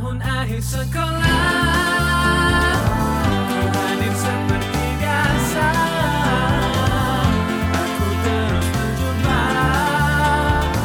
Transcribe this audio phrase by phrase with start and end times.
[0.00, 1.28] tahun akhir sekolah.
[4.10, 5.68] Seperti biasa.
[7.72, 9.42] Aku terus menjumpa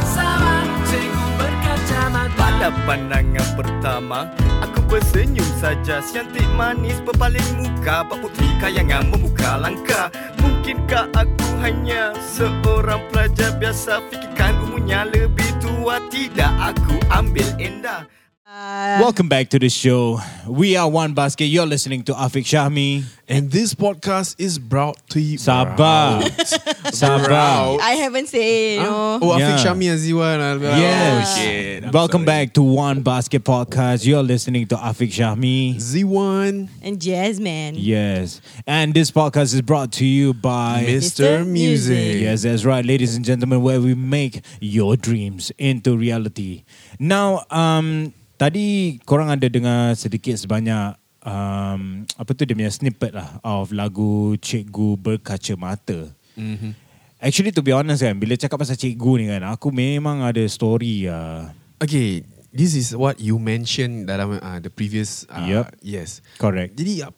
[0.08, 0.56] Sama
[0.88, 4.20] cikgu berkacamata Pada pandangan pertama
[4.64, 6.00] Aku bersenyum saja.
[6.00, 8.08] Cantik manis berpaling muka.
[8.08, 10.08] Pak putri kayangan membuka langkah.
[10.40, 13.52] Mungkinkah aku hanya Seorang pelajar?
[13.60, 16.00] Biasa Fikirkan umurnya lebih tua.
[16.08, 18.08] Tidak aku ambil endah
[18.48, 20.20] Welcome back to the show.
[20.48, 21.46] We are One Basket.
[21.46, 23.04] You're listening to Afik Shahmi.
[23.28, 25.40] And this podcast is brought to you.
[25.40, 26.22] Sabar.
[26.94, 27.80] Sabar.
[27.82, 29.18] I haven't said, you know.
[29.20, 29.58] Oh, Afiq Yeah.
[29.58, 30.62] Syami Aziwan.
[30.62, 31.28] Yes.
[31.38, 31.84] Oh, shit.
[31.86, 32.46] I'm Welcome sorry.
[32.46, 34.06] back to One Basket Podcast.
[34.06, 35.78] You're listening to Afik Shahmi.
[35.78, 37.74] Z1, And Jasmine.
[37.76, 38.42] Yes.
[38.68, 41.40] And this podcast is brought to you by Mr.
[41.42, 41.48] Mr.
[41.48, 42.22] Music.
[42.22, 46.64] Yes, that's right, ladies and gentlemen, where we make your dreams into reality.
[47.00, 53.40] Now, um, tadi korang ada dengar sedikit sebanyak um, apa tu dia punya snippet lah
[53.42, 56.12] of lagu Cikgu Berkaca Mata.
[56.36, 56.76] Mhm.
[57.24, 61.08] Actually, to be honest kan, bila cakap pasal cikgu ni kan, aku memang ada story
[61.10, 61.48] uh,
[61.82, 62.22] Okay,
[62.54, 65.26] this is what you mentioned dalam uh, the previous.
[65.32, 65.66] Uh, Yup.
[65.82, 66.20] Yes.
[66.38, 66.78] correct.
[66.78, 67.10] Jadi, uh,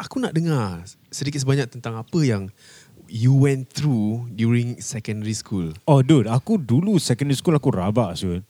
[0.00, 2.48] aku nak dengar sedikit sebanyak tentang apa yang
[3.10, 5.74] you went through during secondary school.
[5.84, 8.46] Oh dude, aku dulu secondary school aku rabak Syul.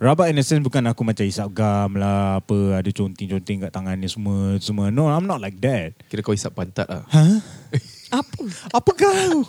[0.00, 4.00] Rabak in a sense bukan aku macam isap gam lah, apa ada conting-conting kat tangan
[4.00, 4.88] ni semua, semua.
[4.88, 5.92] No, I'm not like that.
[6.08, 7.04] Kira kau isap pantat lah.
[8.08, 8.40] Apa?
[8.72, 9.44] Apa kau?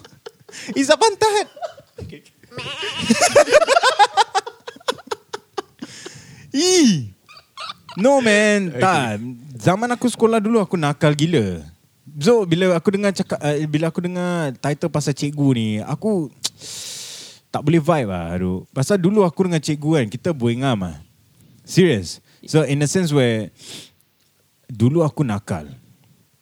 [0.76, 1.48] Isap pantat.
[6.52, 7.16] Ih.
[7.96, 8.84] No man, okay.
[8.84, 9.24] tak.
[9.56, 11.64] Zaman aku sekolah dulu aku nakal gila.
[12.20, 16.28] So bila aku dengar cakap uh, bila aku dengar title pasal cikgu ni, aku
[17.52, 18.34] tak boleh vibe lah.
[18.34, 18.64] Aduh.
[18.72, 20.98] Pasal dulu aku dengan cikgu kan, kita boingam ah.
[21.68, 22.24] Serious.
[22.48, 23.52] So in a sense where
[24.72, 25.68] dulu aku nakal.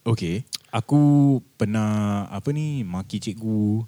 [0.06, 0.48] Okay.
[0.70, 3.84] Aku pernah apa ni maki cikgu.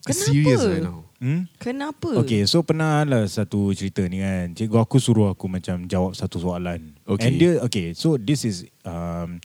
[0.00, 0.16] Kenapa?
[0.16, 1.04] Serious right now.
[1.20, 1.44] Hmm?
[1.60, 2.16] Kenapa?
[2.24, 4.56] Okay, so pernah lah satu cerita ni kan.
[4.56, 6.96] Cikgu aku suruh aku macam jawab satu soalan.
[7.04, 7.28] Okay.
[7.28, 9.36] And dia, okay, so this is um,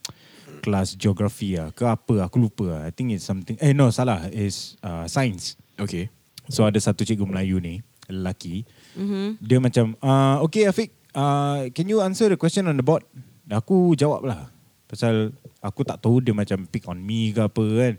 [0.64, 1.76] kelas geografi lah.
[1.76, 2.82] Ke apa, aku lupa lah.
[2.88, 4.32] I think it's something, eh no, salah.
[4.32, 5.60] It's uh, science.
[5.76, 6.08] Okay.
[6.50, 8.66] So ada satu cikgu Melayu ni, lelaki.
[8.94, 9.28] Mm-hmm.
[9.42, 13.02] Dia macam, uh, okay Afiq, uh, can you answer the question on the board?
[13.46, 14.50] Dan aku jawab lah.
[14.86, 17.94] Pasal aku tak tahu dia macam pick on me ke apa kan.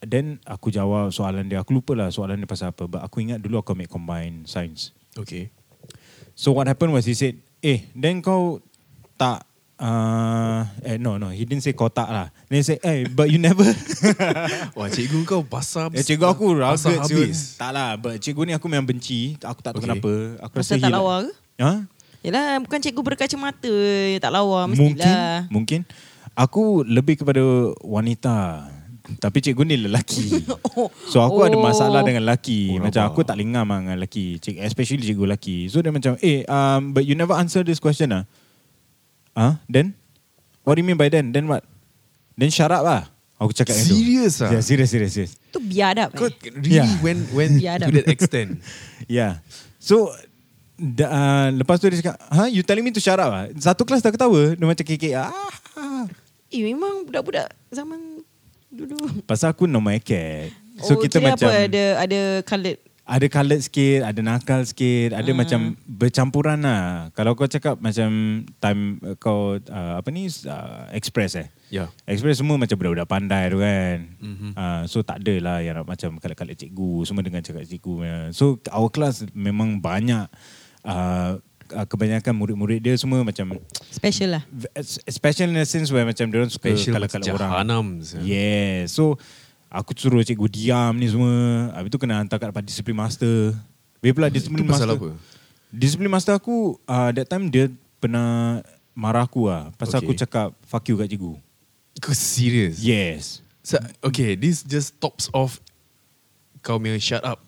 [0.00, 1.60] Then aku jawab soalan dia.
[1.60, 2.88] Aku lupa lah soalan dia pasal apa.
[2.88, 4.96] But aku ingat dulu aku ambil combine science.
[5.16, 5.52] Okay.
[6.32, 8.64] So what happened was he said, eh, then kau
[9.20, 9.44] tak,
[9.80, 12.28] uh, eh no no, he didn't say kau tak lah.
[12.46, 13.64] Then he said, eh, but you never.
[14.76, 15.88] Wah, cikgu kau basah.
[15.90, 17.26] Ya cikgu aku rugged siul.
[17.26, 17.56] habis.
[17.56, 19.34] Tak lah, but cikgu ni aku memang benci.
[19.40, 19.88] Aku tak tahu Okay.
[19.88, 20.12] kenapa.
[20.40, 21.30] Aku Pasal rasa tak lawa ke?
[21.58, 21.72] Ha?
[22.20, 23.74] Yelah, bukan cikgu berkacamata.
[24.20, 25.48] Tak lawa, Mungkin, mestilah.
[25.48, 25.80] mungkin.
[26.32, 27.40] Aku lebih kepada
[27.80, 28.68] wanita.
[29.10, 30.28] Tapi cikgu ni lelaki.
[30.70, 30.86] Oh.
[31.10, 31.64] So aku ada Oh.
[31.66, 32.78] masalah dengan lelaki.
[32.78, 33.10] Oh, macam rabak.
[33.10, 34.38] aku tak lengam lah dengan lelaki.
[34.38, 35.66] Cik, especially cikgu lelaki.
[35.66, 38.14] So dia macam, eh, um, but you never answer this question
[39.34, 39.40] ah.
[39.40, 39.94] Ah, then?
[40.62, 41.32] What do you mean by then?
[41.32, 41.64] Then what?
[42.36, 43.08] Then shut up lah.
[43.40, 43.96] Aku cakap tu.
[43.96, 44.52] Serious ah?
[44.52, 45.32] Yeah, serious, serious, serious.
[45.48, 46.36] Tu biadab Kau eh.
[46.52, 47.00] really Yeah.
[47.00, 47.88] when when Biadab.
[47.88, 48.60] to that extent.
[49.08, 49.40] Yeah.
[49.80, 50.12] So
[50.76, 53.88] da, uh, lepas tu dia cakap, "Ha, you telling me to shut up ah?" Satu
[53.88, 55.16] kelas dah ketawa, dia macam kekek.
[55.16, 55.32] Ah.
[56.52, 58.20] Eh, memang budak-budak zaman
[58.68, 59.24] dulu.
[59.24, 60.52] Pasal aku normal cat.
[60.80, 61.64] So oh, kita kira macam apa?
[61.68, 62.80] Ada, ada coloured.
[63.10, 65.34] Ada colored sikit, ada nakal sikit, ada Ah.
[65.34, 67.10] macam bercampuran lah.
[67.10, 68.08] Kalau kau cakap macam
[68.56, 71.50] time uh, kau uh, apa ni uh, express eh.
[71.70, 71.90] Yeah.
[72.06, 73.96] Express semua macam budak-budak pandai tu kan.
[74.16, 74.50] Mhm.
[74.54, 77.02] Uh, so tak ada lah yang nak macam kalat-kalat cikgu.
[77.02, 77.94] Semua dengan cakap cikgu.
[78.30, 80.30] So our class memang banyak
[80.86, 83.54] uh, kebanyakan murid-murid dia semua macam
[83.90, 84.42] Special lah.
[85.06, 87.50] special in a sense where macam dia orang suka Special kalat-kalat macam orang.
[87.50, 87.84] jahanam.
[88.22, 88.86] Yeah.
[88.86, 89.18] So
[89.70, 91.70] aku suruh cikgu diam ni semua.
[91.72, 93.54] Habis tu kena hantar kat depan disiplin master.
[94.02, 94.98] Habis pula disiplin Itu pasal master.
[94.98, 95.10] apa?
[95.70, 97.70] Disiplin master aku uh, that time dia
[98.02, 98.60] pernah
[98.92, 99.70] marah aku lah.
[99.78, 100.10] Pasal Okay.
[100.10, 101.38] aku cakap fuck you kat cikgu.
[102.02, 102.82] Kau serious?
[102.82, 103.40] Yes.
[103.62, 105.60] So, okay, this just tops off
[106.60, 107.38] kau punya shut up.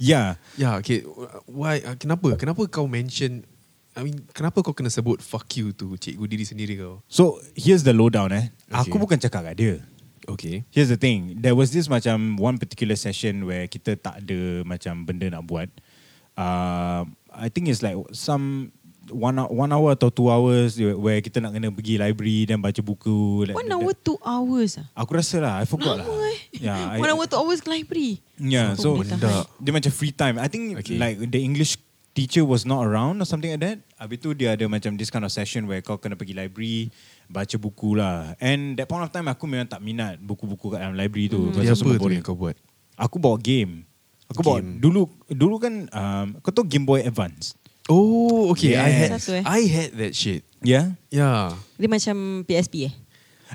[0.00, 0.40] Yeah.
[0.56, 1.04] Yeah, okay.
[1.44, 1.84] Why?
[1.84, 2.32] Uh, kenapa?
[2.34, 3.44] Kenapa kau mention?
[3.92, 7.04] I mean, kenapa kau kena sebut fuck you to cikgu diri sendiri kau?
[7.06, 8.48] So here's the lowdown eh.
[8.72, 8.88] Okay.
[8.88, 9.74] Aku bukan cakap kat dia.
[10.28, 10.64] Okay.
[10.68, 11.38] Here's the thing.
[11.40, 15.68] There was this macam one particular session where kita tak ada macam benda nak buat.
[16.36, 18.72] Uh, I think it's like some
[19.10, 22.78] one hour, one hour atau two hours where kita nak kena pergi library dan baca
[22.78, 23.48] buku.
[23.50, 24.86] like One that- hour, two hours ah.
[24.94, 26.30] Aku rasa lah, I forgot Lama lah.
[26.30, 26.38] eh.
[26.62, 28.22] Yeah, I, One hour, two hours ke library.
[28.38, 29.46] Yeah, so tahan?
[29.64, 30.38] dia macam free time.
[30.38, 30.96] I think Okay.
[30.96, 31.76] like the English
[32.10, 33.78] teacher was not around or something like that.
[33.98, 36.90] Habis tu dia ada macam this kind of session where kau kena pergi library,
[37.30, 38.34] baca buku lah.
[38.36, 41.54] And that point of time aku memang tak minat buku-buku kat dalam library tu.
[41.54, 42.18] Dia Pasal apa semua tu boring.
[42.18, 42.56] yang kau buat?
[42.98, 43.86] Aku bawa game.
[44.26, 44.78] Aku bawa Game.
[44.78, 47.54] dulu dulu kan um, kau tahu Game Boy Advance.
[47.86, 48.74] Oh, okay.
[48.74, 49.42] I had Satu, eh?
[49.42, 50.46] I had that shit.
[50.62, 50.94] Yeah.
[51.08, 51.54] Yeah.
[51.74, 52.94] Dia macam PSP eh?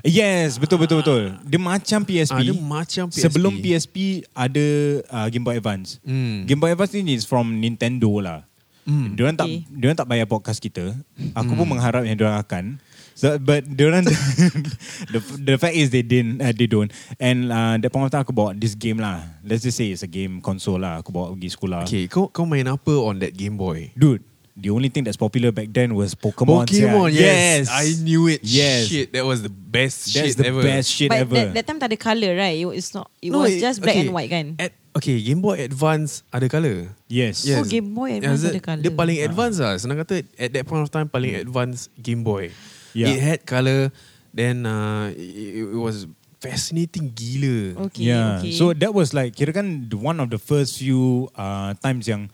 [0.04, 1.22] Yes, betul betul betul.
[1.40, 2.28] Dia macam PSP.
[2.30, 3.22] Ah, dia macam PSP.
[3.24, 3.96] Sebelum PSP
[4.30, 4.66] ada
[5.08, 5.96] uh, Game Boy Advance.
[6.04, 6.44] Hmm.
[6.44, 8.44] Game Boy Advance ni is from Nintendo lah.
[8.84, 9.16] Hmm.
[9.16, 9.64] Diorang tak Okay.
[9.66, 10.92] diorang tak bayar podcast kita.
[11.32, 12.76] Aku pun mengharap yang diorang akan.
[13.16, 14.04] So, but diorang
[15.12, 16.92] the the fact is they didn't uh, they don't.
[17.16, 19.24] And uh, that point of time aku bawa this game lah.
[19.40, 21.00] Let's just say it's a game console lah.
[21.00, 21.88] Aku bawa pergi sekolah.
[21.88, 23.88] Okay, kau kau main apa on that Game Boy?
[23.96, 24.20] Dude,
[24.52, 26.68] the only thing that's popular back then was Pokemon.
[26.68, 27.24] Pokemon, sia.
[27.24, 27.72] yes.
[27.72, 28.44] I knew it.
[28.44, 28.92] Yes.
[28.92, 30.60] Shit, that was the best That's shit the ever.
[30.60, 31.36] best shit But ever.
[31.40, 32.60] that, that time tak ada colour right?
[32.60, 33.08] It was not.
[33.24, 34.04] It No, was it- just black okay.
[34.04, 34.60] and white kan?
[34.60, 36.92] At, okay, Game Boy Advance ada colour.
[37.08, 37.48] yes.
[37.48, 37.60] Yes.
[37.60, 38.84] Oh, Game Boy Yeah, Advance ada colour.
[38.84, 39.72] Dia paling advance lah.
[39.80, 42.52] Senang kata, at that point of time, paling advance Game Boy.
[42.96, 43.12] Yeah.
[43.12, 43.92] It had colour.
[44.32, 46.08] Then uh, it, it was
[46.40, 47.88] fascinating gila.
[47.88, 48.40] Okay, yeah.
[48.40, 48.52] okay.
[48.56, 52.32] So that was like kira kan one of the first few uh, times yang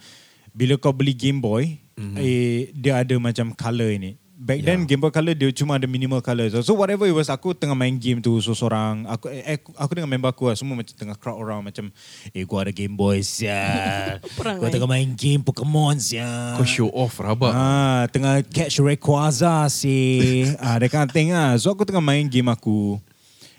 [0.55, 2.17] bila kau beli Game Boy, mm-hmm.
[2.19, 4.22] eh, dia ada macam colour ini.
[4.43, 4.75] Back yeah.
[4.75, 4.91] then.
[4.91, 6.51] Game Boy Color dia cuma ada minimal colour.
[6.51, 9.93] So, so whatever it was aku tengah main game tu seorang aku eh, aku, aku
[9.95, 11.95] dengan member aku lah semua macam tengah crowd around macam
[12.35, 14.19] eh gua ada Game Boy sia.
[14.59, 14.73] Gua eh.
[14.75, 16.59] tengah main game Pokemon sia.
[16.59, 17.55] Kau show off rabak.
[17.55, 20.43] Ah, tengah catch Rayquaza si.
[20.59, 21.55] ah, that kind of thing ah.
[21.55, 22.99] So aku tengah main game aku.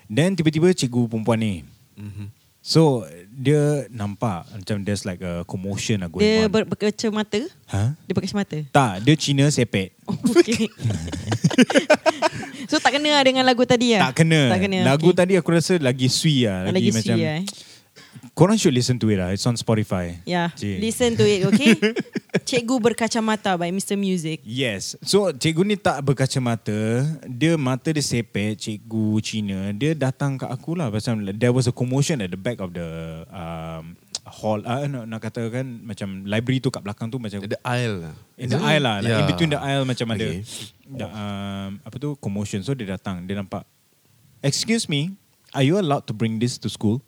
[0.04, 1.54] Then tiba-tiba cikgu perempuan ni.
[1.96, 2.28] Mhm.
[2.60, 6.52] So dia nampak macam there's like a commotion lah going Dia on.
[6.54, 7.42] ber, berkacamata?
[7.66, 7.98] ha?
[8.06, 8.58] Dia berkacamata?
[8.70, 9.90] Tak, dia Cina sepet.
[10.06, 10.70] Oh, okay.
[12.70, 14.10] so tak kena lah dengan lagu tadi lah?
[14.10, 14.54] Tak kena.
[14.54, 14.78] Tak kena.
[14.86, 15.18] Lagu okay.
[15.18, 16.70] tadi aku rasa lagi sui lah.
[16.70, 17.16] Lagi, Lagi, lagi macam.
[17.18, 17.42] lah eh.
[18.34, 19.30] Korang should listen to it lah.
[19.30, 20.18] It's on Spotify.
[20.26, 20.82] Yeah, Cik.
[20.82, 21.70] listen to it, okay?
[22.50, 23.94] Cikgu Berkacamata by Mr.
[23.94, 24.42] Music.
[24.42, 24.98] Yes.
[25.06, 27.06] So cikgu ni tak berkacamata.
[27.30, 29.70] Dia mata dia sepet, cikgu Cina.
[29.70, 30.90] Dia datang kat aku lah.
[30.90, 33.94] Pasal there was a commotion at the back of the um,
[34.26, 34.58] hall.
[34.66, 38.14] Uh, nak, nak katakan macam library tu kat belakang tu macam The aisle lah.
[38.34, 39.20] In the aisle lah like Yeah.
[39.22, 40.42] In between the aisle Macam ada Okay.
[40.90, 43.62] the, um, Apa tu Commotion So dia datang Dia nampak
[44.42, 45.14] Excuse me
[45.54, 46.98] Are you allowed to bring this to school?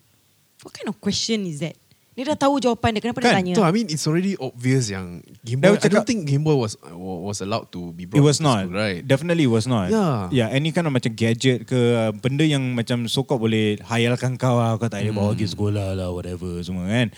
[0.62, 1.76] What kind of question is that?
[2.16, 3.04] Dia dah tahu jawapan dia.
[3.04, 3.28] Kenapa Kan?
[3.28, 3.54] dia tanya?
[3.60, 5.76] So I mean it's already obvious yang Game Boy.
[5.76, 8.64] I don't think Game Boy was was allowed to be It brought was to not
[8.64, 9.04] school, right?
[9.04, 10.32] Definitely it was not Yeah.
[10.32, 11.76] Yeah any kind of macam gadget ke
[12.16, 16.08] Benda yang macam So-called boleh Hayalkan kau lah Kau tak boleh bawa pergi sekolah lah
[16.08, 17.12] Whatever semua kan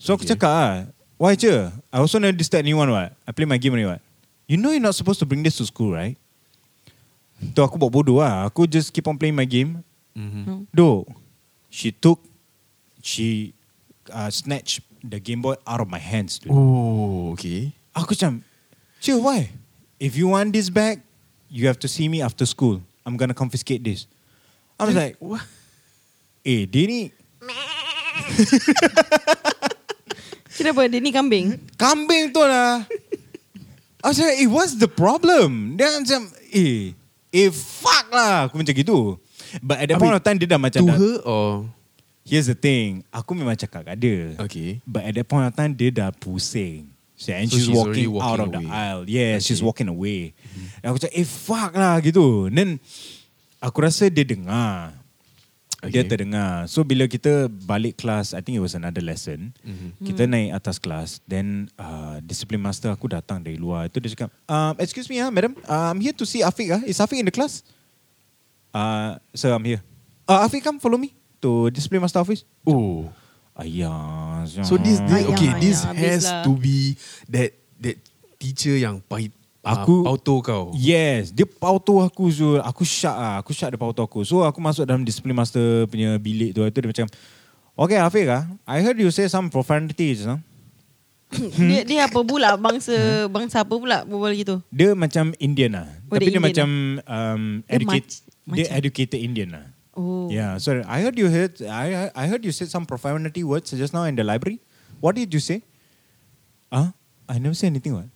[0.00, 0.32] So aku Okay.
[0.40, 0.72] cakap ah,
[1.20, 4.00] Why je I also never disturb anyone what I play my game only what
[4.48, 6.16] You know you're not supposed to bring this to school right
[7.44, 9.84] Tu aku buat bodoh lah Aku just keep on playing my game
[10.16, 10.40] Mhm.
[10.48, 10.64] No.
[10.72, 10.88] Do
[11.68, 12.24] She took
[13.04, 13.52] She
[14.08, 16.56] uh, Snatched The Game Boy out of my hands dude.
[16.56, 17.76] Oh, okay.
[17.92, 18.40] Aku macam
[18.98, 19.52] Chill why
[20.00, 21.04] If you want this back
[21.52, 24.08] You have to see me after school I'm gonna confiscate this
[24.80, 25.44] I was like What?
[26.42, 27.00] Eh dia ni
[30.56, 30.88] Kenapa?
[30.88, 31.60] Dia ni kambing?
[31.76, 32.88] Kambing tu lah
[34.00, 36.96] I was like Eh what's the problem Dia macam Eh
[37.30, 39.20] Eh fuck lah Aku macam gitu
[39.60, 41.48] But at that point of time Dia dah macam To dah, her or
[42.24, 44.80] Here's the thing Aku memang cakap kat dia okay?
[44.82, 48.08] But at that point of time Dia dah pusing So, and So she's, she's walking,
[48.08, 48.72] already out walking of the away.
[48.74, 49.68] aisle Yeah she's Okay.
[49.68, 50.88] walking away mm-hmm.
[50.88, 52.80] Aku cakap Eh fuck lah gitu Then
[53.60, 54.96] Aku rasa dia dengar
[55.84, 56.08] Dia Okay.
[56.08, 60.00] terdengar So bila kita balik kelas I think it was another lesson Mhm.
[60.00, 64.32] Kita naik atas kelas Then uh, Discipline master aku datang dari luar Itu dia cakap
[64.48, 66.80] um, Excuse me ah, madam uh, I'm here to see Afiq ah.
[66.82, 67.60] Is Afiq in the class?
[68.72, 69.84] Uh, sir I'm here
[70.24, 71.12] uh, Afiq come follow me
[71.44, 73.04] To discipline master office Oh.
[73.54, 76.42] Ayah So this, this Ayah, okay, this ayah, has lah.
[76.42, 76.96] to be
[77.28, 77.96] that that
[78.34, 79.30] teacher yang pahit
[79.64, 80.64] Aku- uh, auto kau.
[80.76, 82.60] Yes, dia pauto aku Zul.
[82.60, 83.34] Aku syak lah.
[83.40, 84.20] Aku syak dia pauto aku.
[84.20, 86.60] So aku masuk dalam discipline master punya bilik tu.
[86.60, 87.06] Itu dia macam,
[87.74, 90.28] Okay Afiq ah, I heard you say some profanities.
[90.28, 90.36] Huh?
[91.56, 92.54] dia, dia apa pula?
[92.54, 92.92] Bangsa
[93.26, 94.60] bangsa apa pula berbual gitu?
[94.68, 95.88] Dia macam Indian lah.
[96.06, 96.68] Oh, Tapi dia dia, Indian macam
[97.00, 99.64] um, Dia educate, mac- dia macam- educated Indian lah.
[99.94, 100.26] Oh.
[100.26, 103.94] Yeah, so I heard you heard I I heard you said some profanity words just
[103.94, 104.58] now in the library.
[104.98, 105.62] What did you say?
[106.68, 106.90] Ah,
[107.30, 107.94] I never say anything.
[107.94, 108.10] What?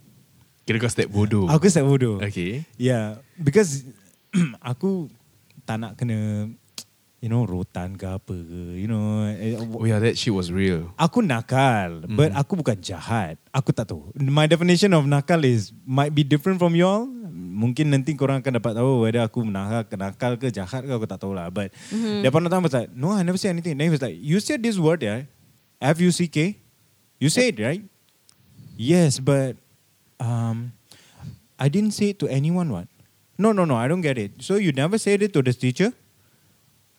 [0.67, 1.47] Kira kau step bodoh.
[1.47, 2.19] Aku step bodoh.
[2.19, 2.67] Okay.
[2.77, 3.87] Yeah, because
[4.61, 5.09] aku
[5.65, 6.51] tak nak kena
[7.19, 9.27] you know rotan ke apa ke, you know.
[9.27, 10.91] eh, Oh yeah, that shit was real.
[10.95, 13.39] Aku nakal, but aku bukan jahat.
[13.51, 14.11] Aku tak tahu.
[14.19, 17.07] My definition of nakal is might be different from y'all.
[17.49, 21.19] Mungkin nanti korang akan dapat tahu whether aku nakal, nakal ke jahat ke aku tak
[21.19, 21.49] tahu lah.
[21.49, 22.23] But mm-hmm.
[22.23, 23.81] that point of time I was like, no, I never say anything.
[23.81, 25.25] Then he was like, you said this word, yeah?
[25.81, 26.61] F-U-C-K?
[27.19, 27.83] You say it, right?
[28.79, 29.57] Yes, but
[30.21, 30.77] um,
[31.59, 32.71] I didn't say it to anyone.
[32.71, 32.87] What?
[33.41, 33.75] No, no, no.
[33.75, 34.39] I don't get it.
[34.39, 35.93] So you never said it to the teacher?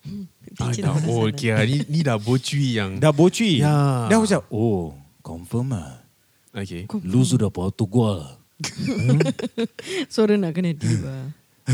[0.58, 1.53] Ah, dah, oh, okay.
[1.70, 2.98] Ni, ni dah bocui yang...
[2.98, 3.62] Dah bocui.
[3.62, 4.10] Ya.
[4.10, 6.01] Dah macam, oh, confirm lah.
[6.50, 6.89] Okay.
[7.06, 8.38] Lu sudah patut gua.
[10.13, 11.32] Suara nak kena tiba.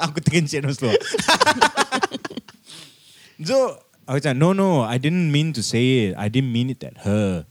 [0.00, 0.96] Aku terkencit no slow.
[3.44, 3.76] so,
[4.08, 4.80] aku macam, no, no.
[4.80, 6.16] I didn't mean to say it.
[6.16, 7.44] I didn't mean it at her.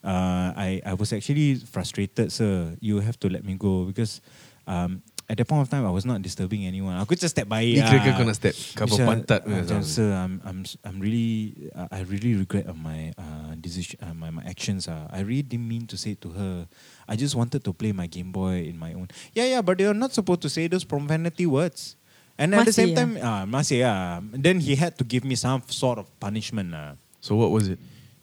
[0.00, 2.76] Uh, I I was actually frustrated, sir.
[2.80, 4.24] You have to let me go because
[4.64, 6.98] um, at that point of time I was not disturbing anyone.
[6.98, 7.62] Aku just step by.
[7.62, 7.86] Ni ah.
[7.86, 9.86] kira kau nak step cover Macam, pantat macam, something?
[9.86, 14.34] Sir, I'm I'm I'm really uh, I really regret of my uh, decision uh, my
[14.34, 14.90] my actions.
[14.90, 15.06] Uh.
[15.06, 16.66] I really didn't mean to say it to her.
[17.06, 19.06] I just wanted to play my Game Boy in my own.
[19.30, 21.94] Yeah, yeah, but you're not supposed to say those profanity words.
[22.34, 24.18] And at the Masih, same time, ah, masih ah.
[24.34, 26.98] Then he had to give me some sort of punishment lah.
[27.22, 27.78] So what was it?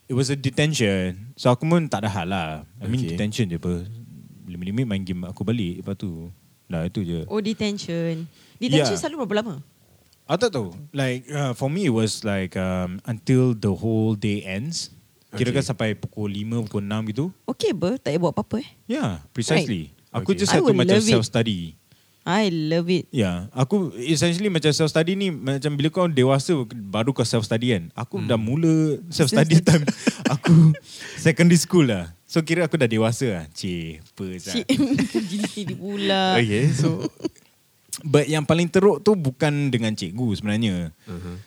[0.09, 1.37] It was a detention.
[1.37, 2.65] So aku pun tak ada hal lah.
[2.81, 3.13] I mean Okay.
[3.15, 3.85] detention je apa.
[4.49, 5.85] Limit-limit main game aku balik.
[5.85, 6.33] Lepas tu.
[6.67, 7.23] Dah itu je.
[7.31, 8.27] Oh detention.
[8.59, 8.99] Detention Yeah.
[8.99, 9.55] selalu berapa lama?
[10.27, 10.75] Aku tak tahu.
[10.91, 14.91] Like uh, for me it was like um, until the whole day ends.
[15.31, 15.69] Kira kan Okay.
[15.71, 17.25] sampai pukul 5, pukul 6 gitu.
[17.47, 18.69] Okay ber, tak payah buat apa-apa eh.
[18.87, 19.95] Yeah, precisely.
[20.11, 20.43] Aku Okay.
[20.43, 21.76] just I had to macam self-study.
[22.27, 23.07] I love it.
[23.07, 27.47] Ya, yeah, aku essentially macam self study ni macam bila kau dewasa baru kau self
[27.47, 27.87] study kan.
[27.95, 28.27] Aku hmm.
[28.27, 29.87] dah mula self study time
[30.27, 30.75] aku
[31.15, 32.11] secondary school lah.
[32.27, 33.45] So kira aku dah dewasa lah.
[33.55, 34.65] Cik, apa Cik,
[35.31, 36.35] gini pula.
[36.35, 37.07] Okay, so
[38.03, 40.91] but yang paling teruk tu bukan dengan cikgu sebenarnya.
[41.07, 41.39] Uh-huh.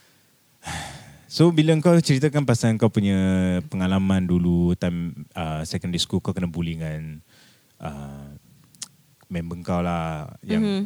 [1.29, 6.49] So bila kau ceritakan pasal kau punya pengalaman dulu time uh, secondary school kau kena
[6.49, 7.21] bully dengan
[7.85, 8.33] uh,
[9.31, 10.81] member kau lah yang Mhm.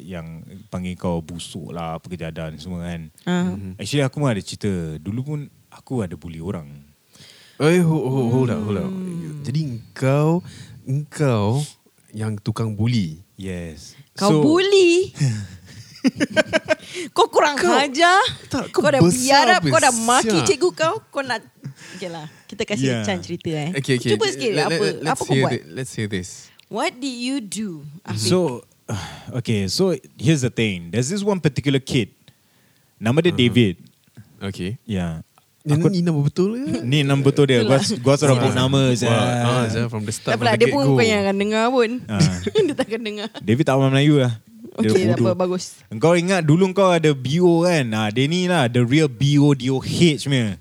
[0.00, 0.24] yang
[0.66, 3.08] panggil kau busuk lah apa kejadian semua kan.
[3.24, 3.52] Ah.
[3.76, 4.96] Actually aku pun ada cerita.
[4.96, 5.38] Dulu pun
[5.68, 6.66] aku ada bully orang.
[7.58, 8.90] Eh, hold, hold, hold up, hold up.
[9.42, 10.40] Jadi engkau,
[10.82, 11.60] engkau
[12.12, 13.20] yang tukang bully.
[13.34, 13.92] Yes.
[14.14, 15.10] Kau bully.
[17.10, 18.20] kau kurang Kau- ajar.
[18.48, 20.22] Tak, Kau, kau dah besar biarap, kau dah besar.
[20.22, 20.94] maki cikgu kau.
[21.10, 21.42] Kau nak...
[21.94, 22.26] Okay lah.
[22.44, 23.02] Kita kasih Yeah.
[23.02, 23.68] Chan cerita eh.
[23.74, 24.14] Okay, okay.
[24.14, 25.52] Cuba sikit Let- apa, let- let's apa kau hear buat.
[25.52, 26.47] thi- let's hear this.
[26.68, 27.88] What did you do?
[28.04, 28.28] Afiq?
[28.28, 28.38] So
[29.40, 30.92] okay, so here's the thing.
[30.92, 32.12] There's this one particular kid.
[33.00, 33.40] Nama dia Uh-huh.
[33.40, 33.74] David.
[34.38, 34.76] Okay.
[34.84, 35.24] Yeah.
[35.68, 36.80] Ni, Aku, ni nama betul ke?
[36.92, 37.60] ni nama betul dia.
[37.60, 39.68] Gua gua suruh sebut nama Wah, ah, saya.
[39.68, 40.40] saya from the start.
[40.40, 41.90] tak the dia pun bukan yang akan dengar pun.
[42.08, 42.20] Ah.
[42.68, 43.28] dia tak akan dengar.
[43.44, 44.32] David tak faham Melayu lah.
[44.78, 45.26] Dia Okay, tak bodoh.
[45.26, 45.64] apa, bagus.
[45.90, 47.84] Engkau ingat dulu kau ada BO kan?
[47.92, 50.54] Ah, dia ni lah, the real BO DOH punya.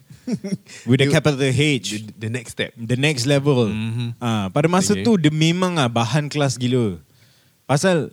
[0.84, 2.04] With the You- capital The, H.
[2.14, 2.72] the next step.
[2.76, 3.68] The next level.
[3.68, 4.20] Mhm.
[4.20, 5.04] Ah, pada masa Okay.
[5.04, 7.00] tu dia memang ah bahan kelas gila.
[7.64, 8.12] Pasal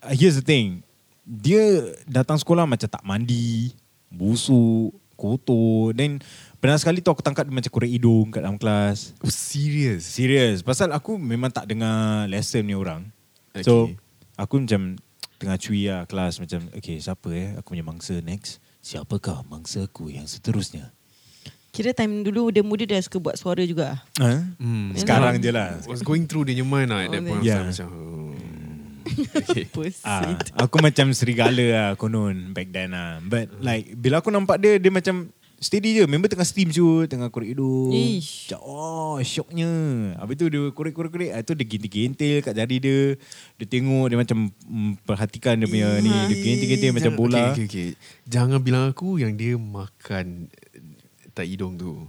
[0.00, 0.82] uh, here's the thing.
[1.22, 1.62] Dia
[2.06, 3.74] datang sekolah macam tak mandi,
[4.06, 5.90] busuk, kotor.
[5.90, 6.22] Then
[6.56, 9.14] pernah sekali tu aku tangkap dia macam korek hidung kat dalam kelas.
[9.20, 10.06] Oh, serious?
[10.06, 10.62] Serius.
[10.62, 13.10] Pasal aku memang tak dengar lesson ni orang.
[13.60, 13.98] So Okay.
[14.36, 14.82] aku macam
[15.36, 18.58] tengah cuy lah kelas macam okay siapa eh aku punya mangsa next.
[18.80, 20.94] Siapakah mangsa aku yang seterusnya?
[21.76, 24.00] Kira time dulu dia muda dia suka buat suara juga.
[24.16, 24.32] Ha?
[24.56, 24.96] Hmm.
[24.96, 25.76] Sekarang je lah.
[25.84, 27.68] was going through dia mind lah at that Oh, point yeah.
[27.68, 28.32] Macam, oh.
[29.52, 29.64] okay.
[30.02, 33.20] Ah, aku macam serigala lah konon back then lah.
[33.20, 35.30] But like bila aku nampak dia dia macam
[35.60, 36.04] steady je.
[36.04, 37.92] Member tengah steam je, tengah korek hidung.
[37.92, 38.52] Ish.
[38.52, 39.72] Macam, oh, syoknya.
[40.20, 41.32] Habis tu dia korek-korek-korek.
[41.32, 43.00] Habis tu dia gintil-gintil kat jari dia.
[43.56, 46.12] Dia tengok, dia macam mm, perhatikan dia punya ni.
[46.12, 47.52] Dia gintil-gintil macam bola.
[47.52, 47.88] Okay, okay, okay.
[48.28, 50.52] Jangan bilang aku yang dia makan
[51.36, 52.08] tak hidung tu.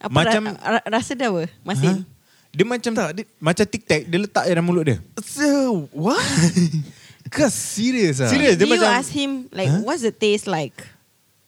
[0.00, 1.44] Apa Macam- ra- ra- rasa dia apa?
[1.62, 1.92] Masin.
[1.92, 2.08] Ha?
[2.50, 4.02] Dia macam tak, dia, macam tic-tac.
[4.02, 4.98] Dia letak dalam mulut dia.
[5.22, 5.44] So,
[5.90, 6.20] what?
[7.32, 8.28] Kau serius ah?
[8.28, 8.56] Serious?
[8.56, 9.84] Dia you macam- ask him like Huh?
[9.84, 10.74] what's the taste like?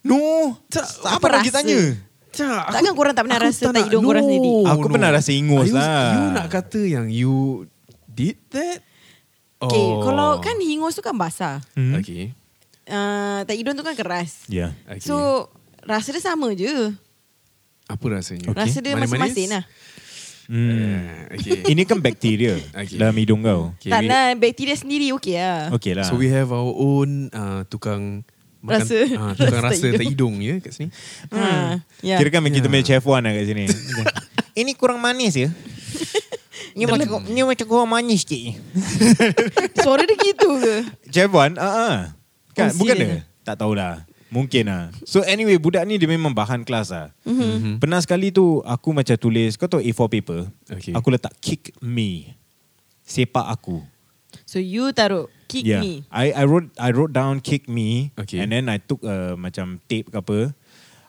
[0.01, 0.53] No.
[0.67, 1.57] Tak, apa apa lagi rasa?
[1.59, 1.77] tanya?
[2.29, 4.51] Tak, Takkan korang tak pernah aku rasa tak hidung korang sendiri?
[4.67, 6.05] Aku pernah rasa ingus you- lah.
[6.11, 7.65] You nak kata yang you
[8.05, 8.79] did that?
[9.57, 10.01] Okay, Oh.
[10.01, 11.63] kalau kan hingus tu kan basah.
[11.73, 11.95] Hmm?
[11.97, 12.35] Okay.
[12.85, 14.45] Uh, tak hidung tu kan keras.
[14.45, 14.75] Ya.
[14.85, 15.01] okay.
[15.01, 15.47] So
[15.81, 16.91] rasa dia sama je.
[17.85, 18.49] Apa rasanya?
[18.49, 18.59] Okay.
[18.59, 19.09] Rasa dia Manis-manis?
[19.09, 19.63] masing-masing lah.
[20.45, 20.69] Hmm.
[20.69, 21.73] Eh, okay.
[21.73, 23.01] Ini kan bakteria Okay.
[23.01, 23.73] dalam hidung kau.
[23.77, 25.73] Okay, tak lah, bakteria sendiri okey lah.
[25.73, 26.05] Okay lah.
[26.05, 28.21] So we have our own uh, tukang
[28.61, 28.97] Rasa.
[29.21, 30.89] uh, tukang Rasa rasa tak hidung ya kat sini.
[31.33, 32.17] Ha, ya.
[32.17, 32.71] Kira kan kita Ya.
[32.71, 33.65] punya chef one lah kat sini.
[34.61, 35.49] Ini kurang manis ya?
[36.75, 38.55] Ini macam ini macam kurang manis cik.
[39.83, 40.75] Suara dia gitu ke?
[41.07, 41.95] Chef one, ah ah.
[42.51, 43.23] Kan Oh, bukan dia?
[43.43, 44.03] Tak tahulah.
[44.33, 44.89] Mungkin lah.
[45.05, 47.07] So anyway, budak ni dia memang bahan kelas lah.
[47.23, 47.77] Mhm.
[47.77, 50.39] Pernah sekali tu aku macam tulis, kau tahu A4 paper?
[50.67, 50.93] Okay.
[50.97, 52.33] Aku letak kick me.
[53.05, 53.85] Sepak aku.
[54.43, 55.79] So you taruh kick yeah.
[55.79, 56.03] me.
[56.09, 58.43] I I wrote I wrote down kick me Okay.
[58.43, 60.51] and then I took uh, macam tape ke apa.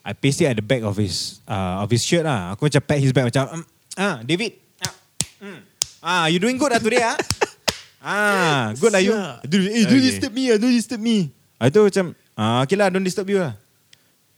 [0.07, 2.55] I paste it at the back of his uh, of his shirt lah.
[2.55, 3.63] Aku macam pat his back macam um,
[3.97, 4.61] Ah, David.
[4.85, 4.93] Ah,
[5.41, 5.59] hmm.
[6.05, 7.17] ah you doing good ah today ah?
[8.05, 9.17] ah, good lah you.
[9.49, 10.05] Do, eh, don't Okay.
[10.05, 11.33] disturb me ah, don't disturb me.
[11.57, 13.57] Itu macam, ah, okay lah, don't disturb you lah.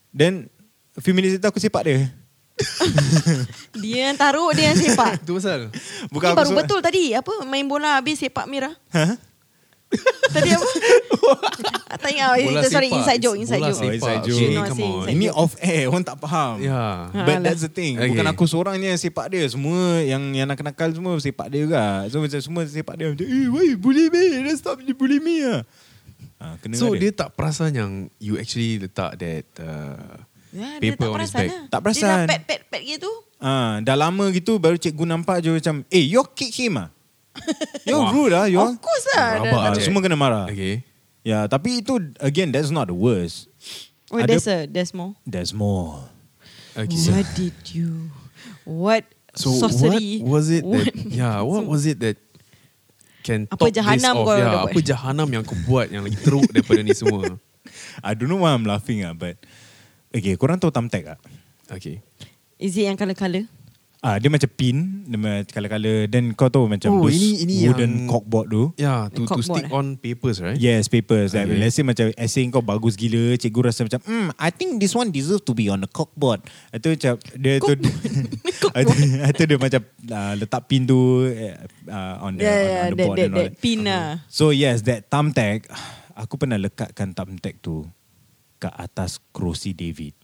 [0.08, 0.48] Then,
[0.94, 2.08] a few minutes later aku sepak dia.
[3.82, 5.22] Dia yang taruh, dia yang sepak.
[5.22, 5.70] Tu pasal.
[6.10, 7.14] Bukan baru betul tadi.
[7.14, 7.46] Apa?
[7.46, 8.74] Main bola habis sepak Mira.
[8.90, 9.14] Ha?
[10.28, 10.66] Tadi apa?
[11.98, 12.28] Tak ingat.
[12.34, 12.98] Bola Itu, sorry, sepak.
[12.98, 13.38] inside joke.
[13.38, 13.78] Inside Bola joke.
[13.78, 14.26] Oh, inside sepak.
[14.26, 14.38] joke.
[14.38, 14.90] Okay, No, come on.
[14.90, 15.38] inside Ini joke.
[15.38, 16.54] off air, orang tak faham.
[16.58, 16.82] Ya.
[17.14, 17.44] But Alah.
[17.46, 17.94] that's the thing.
[17.94, 18.08] Okay.
[18.10, 19.44] Bukan aku seorang je yang sepak dia.
[19.46, 21.82] Semua yang yang nakal-nakal semua sepak dia juga.
[22.10, 23.06] So macam semua sepak dia.
[23.14, 24.24] Macam, eh, why you bully me?
[24.42, 25.62] Don't stop you bully me lah.
[26.38, 27.92] Ha, kena So dengan dia tak perasan yang
[28.22, 30.22] you actually letak that uh,
[30.54, 31.50] dia paper tak on his perasan back.
[31.50, 31.62] lah.
[31.66, 32.02] Tak perasan.
[32.06, 33.10] Dia dah pet-pet-pet gitu.
[33.38, 36.88] Ah, dah lama gitu baru cikgu nampak je macam, eh, you kick him ah.
[37.86, 38.58] You rude ah, you.
[38.58, 39.42] Of course lah.
[39.42, 40.46] Rabak Ah, semua kena marah.
[40.50, 40.82] Okay.
[41.22, 43.46] Ya, tapi itu again that's not the worst.
[44.08, 45.12] Oh, Ada- there's, a, there's more.
[45.28, 46.06] There's more.
[46.74, 46.98] Okay.
[47.12, 48.08] What did you...
[48.64, 49.04] What
[49.38, 50.18] So sorcery...
[50.24, 52.16] what was it that what- yeah, what was it that
[53.28, 54.24] can Apa top jahanam this off?
[54.24, 57.36] kau yeah, apa jahanam yang kau buat yang lagi teruk daripada ni semua?
[58.06, 59.36] I don't know why I'm laughing ah, but
[60.08, 61.18] okay, korang tahu thumbtack ah?
[61.68, 62.00] Okay.
[62.56, 63.44] Is it yang colour-colour?
[63.98, 67.54] Ah, dia macam pin, dia macam kala-kala dan kau tahu macam Oh, those ini- ini
[67.66, 68.62] wooden yang- corkboard tu.
[68.78, 69.74] Yeah, to to Corkboard stick eh?
[69.74, 70.54] on papers, right?
[70.54, 71.34] Yes, papers.
[71.34, 71.58] Like, Okay.
[71.58, 75.10] let's say macam essay kau bagus gila, cikgu rasa macam, hmm, I think this one
[75.10, 76.46] deserve to be on the corkboard.
[76.70, 77.74] Itu macam, dia tu,
[79.30, 82.94] itu dia macam uh, letak pin tu uh, on the, Yeah, on, yeah, on the
[82.94, 83.58] that, board that, and all that that.
[83.58, 84.06] pin lah.
[84.28, 85.66] So yes, that thumbtack,
[86.14, 87.82] aku pernah lekatkan thumbtack tu
[88.56, 90.14] kat atas kerusi David.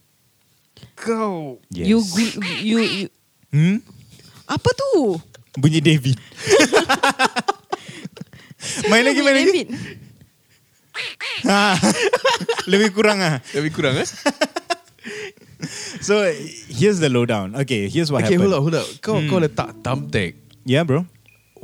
[0.94, 1.58] Kau.
[1.70, 1.86] Yes.
[1.86, 3.06] You, gu- you, you...
[3.54, 3.78] hmm?
[4.44, 5.16] Apa tu?
[5.54, 6.14] Bunyi David.
[8.90, 9.46] main lagi, main lagi.
[9.46, 9.68] David.
[11.44, 11.76] Ha.
[12.66, 13.38] Lebih kurang ah.
[13.54, 14.08] Lebih kurang eh?
[16.04, 16.20] So
[16.68, 17.56] here's the lowdown.
[17.64, 18.52] Okay, here's what okay, happened.
[18.52, 18.86] hold up, hold up.
[19.00, 19.28] Kau Hmm.
[19.30, 20.36] kau letak thumbtack.
[20.64, 21.08] Yeah, bro.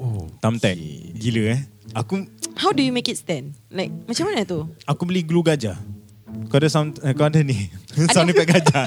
[0.00, 0.76] Oh, Thumbtack.
[0.80, 1.12] okay.
[1.20, 1.61] Gila eh.
[1.92, 2.25] Aku
[2.56, 3.52] How do you make it stand?
[3.68, 4.64] Like, macam mana tu?
[4.84, 5.76] aku beli glue gajah.
[6.47, 7.71] Kau ada sound eh, kau ada ni.
[8.14, 8.86] sound effect gajah.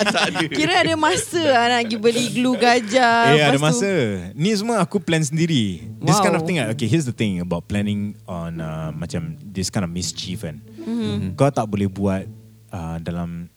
[0.58, 3.32] Kira ada masa lah nak pergi beli glue gajah.
[3.32, 3.92] Eh, ada lepas tu- masa.
[4.32, 5.84] Ni semua aku plan sendiri.
[5.98, 6.24] This Wow.
[6.24, 6.56] kind of thing.
[6.72, 10.60] Okay, here's the thing about planning on uh, macam this kind of mischief kan.
[10.78, 11.32] Mhm.
[11.32, 12.24] Kau tak boleh buat
[12.68, 13.48] uh, dalam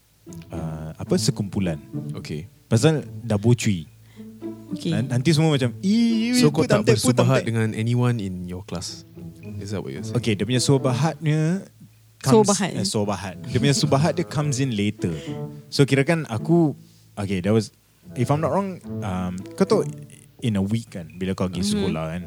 [0.47, 1.79] uh, apa sekumpulan.
[2.13, 2.47] Okay.
[2.65, 3.87] Pasal dah bocui.
[4.71, 4.91] Okay.
[4.91, 9.03] Nan- Nanti semua macam, "Ih, So kau tak bersubahat thumbtack." dengan anyone in your class?
[9.59, 10.15] Is that what you're saying?
[10.15, 10.63] Okay, dia punya
[12.21, 12.85] sobahatnya Sobahat.
[12.85, 13.35] eh, sobahat.
[13.49, 15.13] Dia punya sobahat dia comes in later.
[15.73, 16.77] So kira kan aku
[17.17, 17.73] okay, that was
[18.15, 19.81] if I'm not wrong, um, kau tahu
[20.41, 22.23] in a week kan bila kau pergi sekolah kan,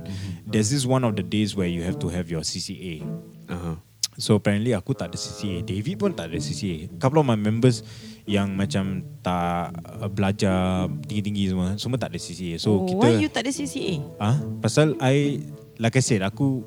[0.46, 3.02] there's this one of the days where you have to have your CCA.
[3.50, 3.76] Uh-huh.
[4.14, 5.66] So apparently aku tak ada CCA.
[5.66, 6.86] David pun tak ada CCA.
[7.02, 7.82] Couple of my members
[8.24, 12.54] yang macam tak uh, belajar tinggi-tinggi semua, semua tak ada CCA.
[12.62, 13.98] So oh, kita why you tak ada CCA?
[14.22, 15.42] Ah, pasal I
[15.82, 16.62] like I said aku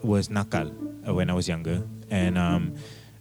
[0.00, 0.72] was nakal
[1.04, 2.74] uh, when I was younger and um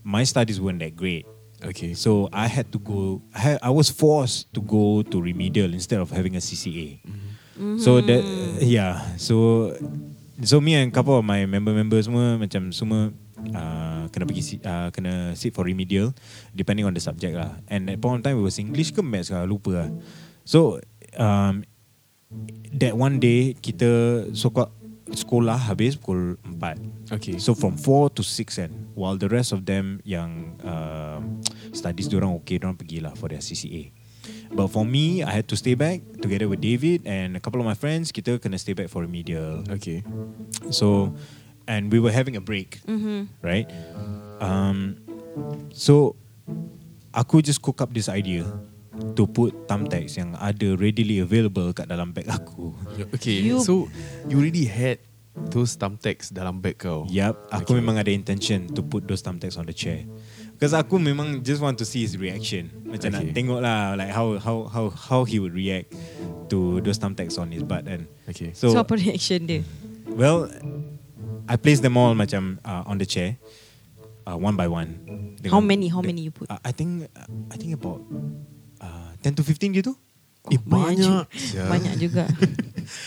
[0.06, 1.26] my studies weren't that great.
[1.66, 1.98] Okay.
[1.98, 6.00] So I had to go I, had, I was forced to go to remedial instead
[6.00, 7.02] of having a CCA.
[7.80, 8.22] So that
[8.60, 9.72] yeah, so
[10.44, 13.16] so me and couple of my member-member semua macam semua
[13.56, 16.12] uh, kena pergi uh, kena sit for remedial
[16.52, 17.56] depending on the subject lah.
[17.72, 19.90] And at point of time it was English ke maths lah, lupa lah.
[20.44, 20.84] So
[21.16, 21.64] um,
[22.76, 24.52] that one day kita so
[25.14, 27.14] sekolah habis pukul 4.
[27.22, 27.38] Okay.
[27.38, 31.22] So from 4 to 6 kan While the rest of them Yang uh,
[31.80, 33.94] Studies diorang okay Diorang pergilah for their CCA
[34.50, 37.68] But for me I had to stay back Together with David And a couple of
[37.70, 40.02] my friends Kita kena stay back for remedial Okay.
[40.74, 41.14] So
[41.70, 43.30] And we were having a break Mm-hmm.
[43.46, 43.70] Right
[44.42, 44.98] um,
[45.70, 46.18] So
[47.14, 48.44] Aku just cook up this idea
[49.16, 52.72] To put thumbtacks Yang ada readily available Kat dalam bag aku
[53.16, 53.44] Okay.
[53.44, 53.92] You- So
[54.28, 55.00] you already had
[55.36, 57.04] those thumbtacks dalam bag kau.
[57.12, 57.84] Yup, aku Okay.
[57.84, 60.08] memang ada intention to put those thumbtacks on the chair.
[60.56, 62.72] Because aku memang just want to see his reaction.
[62.88, 63.36] Macam nak Okay.
[63.36, 65.92] tengok lah like how how how how he would react
[66.48, 68.56] to those thumbtacks on his butt and Okay.
[68.56, 69.62] So, so, apa reaction dia?
[70.08, 70.48] well
[71.52, 73.36] I placed them all macam uh, on the chair
[74.24, 74.96] uh, one by one.
[75.52, 75.92] How many?
[75.92, 76.48] How many you put?
[76.48, 78.00] Uh, I think uh, I think about
[79.26, 79.92] 10 to 15 gitu.
[80.46, 81.26] Eh, banyak.
[81.26, 81.64] juga.
[81.66, 82.24] Banyak juga.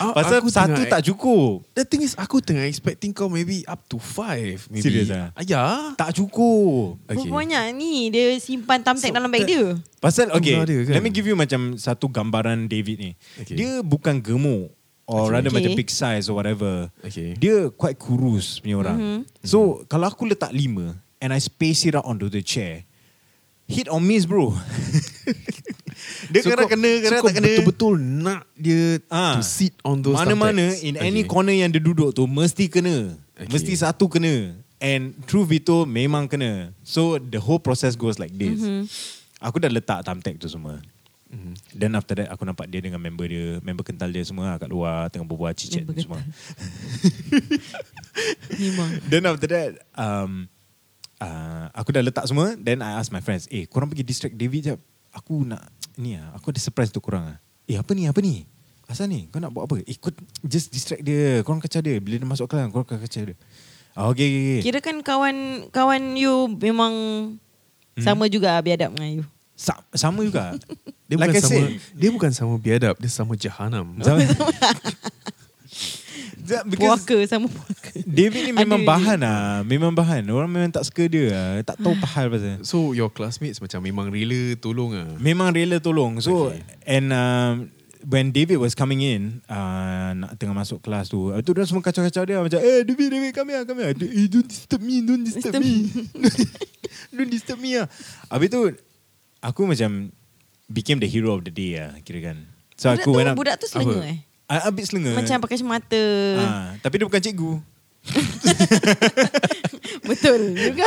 [0.02, 1.62] Ah, Pasal aku satu tengah- tak cukup.
[1.70, 4.66] The thing is aku tengah expecting kau maybe up to five.
[4.66, 4.82] Maybe.
[4.82, 5.30] Serious ah?
[5.30, 5.94] Ah, ya.
[5.94, 6.98] Tak cukup.
[7.06, 7.30] Okay.
[7.30, 9.78] Banyak ni dia simpan thumbtack So, dalam bag dia.
[10.02, 10.98] Pasal okay, ada kan?
[10.98, 13.10] let me give you macam satu gambaran David ni.
[13.38, 13.54] Okay.
[13.54, 14.74] Dia bukan gemuk
[15.06, 15.38] or Okay.
[15.38, 15.62] rather Okay.
[15.62, 16.90] macam big size or whatever.
[16.98, 17.38] Okay.
[17.38, 18.98] Dia quite kurus punya orang.
[18.98, 19.18] Mhm.
[19.46, 22.82] So kalau aku letak lima and I space it out onto the chair,
[23.68, 24.50] hit or miss bro.
[26.32, 27.48] dia So kena, so kadang tak kena.
[27.52, 29.36] Betul-betul nak dia Ah.
[29.36, 31.30] to sit on those Mana-mana in any Okay.
[31.30, 33.12] corner yang dia duduk tu mesti kena.
[33.36, 33.52] Okay.
[33.52, 34.56] Mesti satu kena.
[34.78, 36.70] And truth itu memang kena.
[36.80, 38.56] So the whole process goes like this.
[38.58, 38.86] Mhm.
[39.38, 40.78] Aku dah letak thumbtack tu semua.
[41.28, 41.52] Mhm.
[41.76, 44.70] Then after that aku nampak dia dengan member dia, member kental dia semua lah kat
[44.70, 46.22] luar tengah berbual cicit semua.
[48.58, 48.90] Memang.
[49.06, 50.48] Then after that um,
[51.20, 54.60] uh, Aku dah letak semua Then I ask my friends Eh korang pergi distract David
[54.66, 54.78] jap
[55.10, 55.62] Aku nak
[55.94, 58.48] Ni lah Aku ada surprise untuk korang lah Eh apa ni apa ni?
[58.86, 59.28] Asal ni?
[59.28, 59.84] Kau nak buat apa?
[59.84, 60.08] Eh kau
[60.40, 61.44] just distract dia.
[61.44, 62.00] Korang kacau dia.
[62.00, 63.36] Bila dia masuk kelas Korang kacau dia.
[63.92, 64.60] Oh, Okay okay, okay.
[64.64, 65.36] Kira kan kawan
[65.68, 66.94] kawan you memang
[67.92, 68.06] Hmm.
[68.06, 69.24] sama juga biadab dengan you.
[69.52, 70.54] Sa- Sama juga.
[71.04, 71.68] Dia Like bukan I sama said.
[71.92, 73.84] dia bukan sama biadab, dia sama jahanam.
[73.98, 74.22] sama,
[76.76, 77.92] Puaka sama puaka.
[78.06, 81.76] David ni memang Ada bahan lah Memang bahan Orang memang tak suka dia lah Tak
[81.82, 85.08] tahu pahal pasal So your classmates macam memang rela tolong ah.
[85.20, 86.20] Memang rela tolong.
[86.22, 86.62] So Okay.
[86.86, 87.54] and um,
[88.06, 91.82] when David was coming in, uh, nak tengah masuk kelas tu, uh, tu dia semua
[91.82, 93.90] kacau-kacau dia macam, eh David, David, come here, come here.
[93.90, 95.90] Eh, don't disturb me, don't disturb me.
[97.16, 97.90] don't disturb me lah.
[98.30, 98.60] Habis tu,
[99.42, 100.14] aku macam
[100.70, 102.38] became the hero of the day lah, kira kan.
[102.78, 104.18] So budak aku tu, went up, budak tu selenga eh.
[104.48, 105.12] Uh, a bit selenga.
[105.14, 106.02] Macam pakai semata.
[106.40, 107.52] Ah, tapi dia bukan cikgu.
[110.08, 110.86] Betul juga.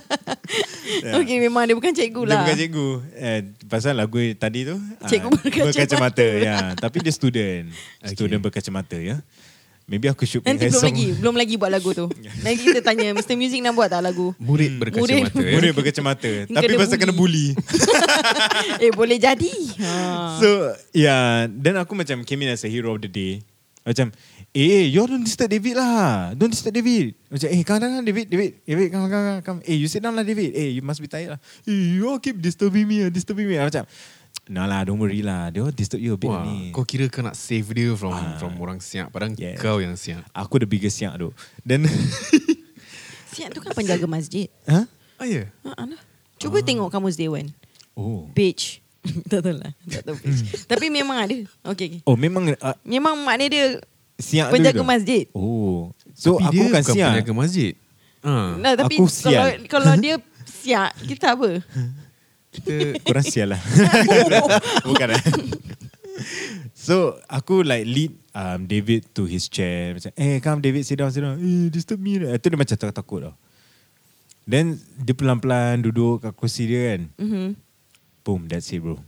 [1.20, 2.42] okay, memang dia bukan cikgu Dia lah.
[2.44, 2.88] bukan cikgu.
[3.16, 5.72] Eh, pasal lagu tadi tu Cikgu ah, berkacamata.
[5.72, 6.56] berkacamata ya.
[6.76, 7.66] Tapi dia student.
[8.00, 8.16] Okay.
[8.16, 9.20] Student berkacamata ya.
[9.90, 10.94] Maybe aku should Nanti belum song.
[10.94, 12.06] lagi, belum lagi buat lagu tu.
[12.46, 13.34] Nanti kita tanya Mr.
[13.34, 14.30] Music nak buat tak lagu?
[14.38, 15.50] Murid berkacamata ya.
[15.58, 16.30] Murid berkacamata.
[16.46, 17.58] Tapi Kena pasal kena bully.
[18.86, 19.50] eh boleh jadi.
[19.82, 19.90] Ha.
[20.38, 20.46] so
[20.94, 23.42] yeah, then aku macam came in as a hero of the day.
[23.80, 24.12] Macam,
[24.52, 26.36] eh, you don't disturb David lah.
[26.36, 27.16] Don't disturb David.
[27.26, 29.58] Macam, eh, come down, David, David, David, come, come, come, come.
[29.64, 30.52] Eh, you sit down lah, David.
[30.52, 31.40] Eh, you must be tired lah.
[31.64, 33.56] Eh, you all keep disturbing me, disturbing me.
[33.56, 33.88] Macam,
[34.50, 35.48] nah lah, don't worry lah.
[35.48, 36.68] They all disturb you a bit Wah, ni.
[36.70, 38.34] kau kira kau nak save dia from Ah.
[38.36, 39.54] from orang siap padahal Yeah.
[39.54, 40.26] kau yang siap.
[40.32, 41.30] Aku the biggest siap tu.
[41.62, 41.86] Then,
[43.30, 44.50] Siap tu kan penjaga masjid.
[44.64, 44.84] huh?
[45.14, 45.46] Ah ya.
[45.62, 46.00] Ha, lah.
[46.34, 47.46] Cuba tengok kamu Dewan.
[47.94, 48.26] Oh.
[48.32, 48.82] Page.
[49.30, 49.70] tak tahu lah.
[49.86, 50.66] Tak tahu page.
[50.66, 51.32] Tapi memang ada.
[51.70, 52.00] Okay, okay.
[52.02, 53.66] Oh, memang uh, Memang maknanya dia
[54.18, 54.84] siap penjaga tu.
[54.84, 55.24] masjid.
[55.30, 55.94] Oh.
[56.12, 57.08] So, Tapi aku dia bukan siap.
[57.14, 57.72] penjaga masjid.
[58.20, 59.48] Ah, Nah, tapi Aku kalau sial.
[59.64, 61.50] kalau dia siap, kita apa?
[62.50, 63.60] kita Korang sial lah.
[64.88, 65.22] Bukan lah.
[66.74, 69.94] So aku like lead um, David to his chair.
[69.94, 71.38] Macam eh come David sit down sit down.
[71.38, 72.18] Eh disturb me.
[72.18, 73.34] Lah Itu dia macam takut tau.
[74.50, 77.02] Then dia pelan-pelan duduk kat kursi dia kan.
[77.20, 77.54] Mhm.
[78.26, 78.98] Boom that's it bro.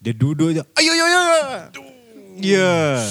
[0.00, 0.62] Dia duduk je.
[0.80, 1.46] Ayo yo yo yo
[2.42, 3.04] Yeah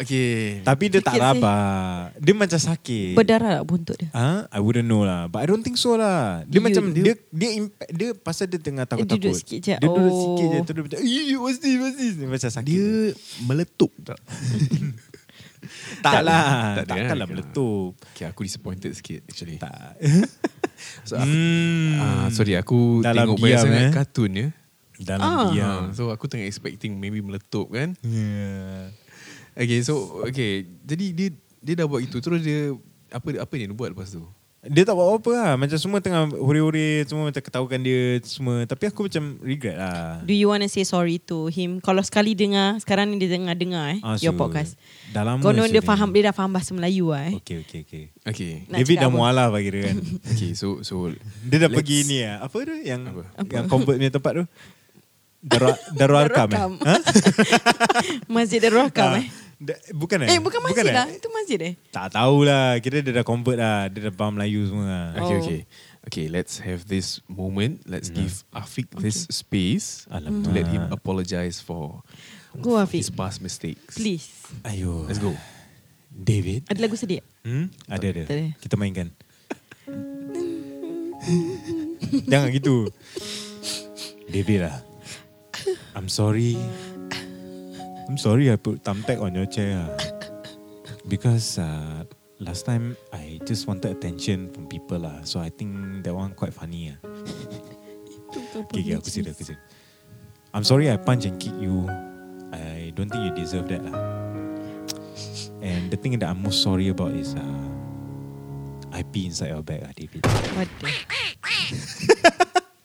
[0.00, 0.62] Okay.
[0.62, 4.08] Tapi dia tak rabak Dia macam sakit Berdarah tak buntut dia?
[4.10, 5.26] Ah, I wouldn't know lah.
[5.26, 6.40] But I don't think so lah.
[6.44, 9.20] Dia You- macam dia- dia dia impact, dia pasal dia tengah takut-takut.
[9.20, 9.74] duduk sikit je.
[9.74, 10.16] Dia duduk Oh.
[10.32, 11.74] sikit je terus macam, "Eh, what's this?
[11.76, 12.66] What's this?" Dia macam sakit.
[12.66, 12.86] Dia
[13.42, 14.18] meletup tak?
[16.00, 16.44] tak lah.
[16.74, 17.16] tak ada, Takkan kan?
[17.16, 17.92] lah meletup.
[18.10, 19.56] Okay, aku disappointed sikit actually.
[19.56, 20.00] Tak.
[21.04, 22.00] So, aku, Hmm.
[22.00, 23.92] ah, sorry, aku Dalam tengok banyak sangat eh.
[23.92, 24.48] kartun ya.
[24.98, 25.44] Dalam Ah.
[25.46, 25.68] diam.
[25.68, 27.92] Ah, so aku tengah expecting maybe meletup kan.
[28.00, 28.88] Yeah.
[29.56, 30.66] Okay, so okay.
[30.86, 31.28] Jadi dia
[31.60, 32.74] dia dah buat itu terus dia
[33.10, 34.22] apa apa dia buat lepas tu?
[34.60, 35.52] Dia tak buat apa-apa lah.
[35.56, 38.68] Macam semua tengah huri-huri, semua macam ketahukan dia semua.
[38.68, 40.20] Tapi aku macam regret lah.
[40.20, 41.80] Do you want to say sorry to him?
[41.80, 44.76] Kalau sekali dengar, sekarang ni dia tengah dengar eh, Ah, your so, podcast.
[45.16, 47.40] Dah lama Konon dia faham, dia dah faham bahasa Melayu lah eh.
[47.40, 48.04] Okay, okay, okay.
[48.20, 48.52] Okay.
[48.68, 49.96] Nak David dah mualah bagi dia kan.
[50.36, 51.08] Okay, so so
[51.40, 52.44] Dia dah pergi ni lah.
[52.44, 52.76] Apa tu?
[52.84, 53.48] Yang Apa?
[53.48, 54.44] yang convert punya tempat tu?
[55.40, 56.58] Darul Darul Arkam eh?
[56.84, 56.94] Ha?
[58.30, 59.26] Masjid Darul Arkam Ah, eh.
[59.56, 60.28] da- bukan eh?
[60.30, 60.92] Eh bukan masjid eh?
[60.92, 61.72] lah, itu masjid eh.
[61.88, 62.76] Tak tahulah.
[62.78, 63.86] Kira dia dah convert lah.
[63.86, 65.06] Dia dah faham Melayu semua lah.
[65.18, 65.42] Okay, Oh.
[65.42, 65.60] okay.
[66.02, 67.78] Okay, let's have this moment.
[67.84, 68.18] Let's Hmm.
[68.18, 70.42] give Afiq this space Alamak.
[70.42, 72.00] to let him apologize for
[72.54, 72.98] Go Afiq.
[72.98, 73.94] his past mistakes.
[73.94, 74.26] Please.
[74.62, 75.04] Ayo.
[75.04, 75.34] Let's go.
[76.10, 76.66] David.
[76.66, 77.22] Ada lagu sedih?
[77.40, 77.70] Hmm?
[77.86, 78.22] Ada ada.
[78.26, 78.46] Tak ada.
[78.58, 79.08] Kita mainkan.
[82.26, 82.90] Jangan gitu.
[84.32, 84.89] David lah.
[85.94, 86.56] I'm sorry.
[88.08, 89.74] I'm sorry I put thumbtack on your chair.
[89.74, 89.94] lah.
[91.06, 92.04] Because uh,
[92.38, 95.22] last time I just wanted attention from people lah.
[95.26, 96.98] So I think that one quite funny lah.
[98.70, 99.62] Okay, okay, aku serius, aku serius.
[100.54, 101.86] I'm sorry I punch and kick you.
[102.50, 103.94] I don't think you deserve that lah.
[105.62, 107.66] And the thing that I'm most sorry about is uh,
[108.90, 110.26] I pee inside your bag lah, David.
[110.54, 110.94] Waduh.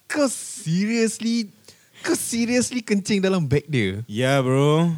[0.11, 1.49] Kau seriously
[2.05, 4.05] Kau seriously kencing dalam bag dia?
[4.05, 4.93] Yeah, bro.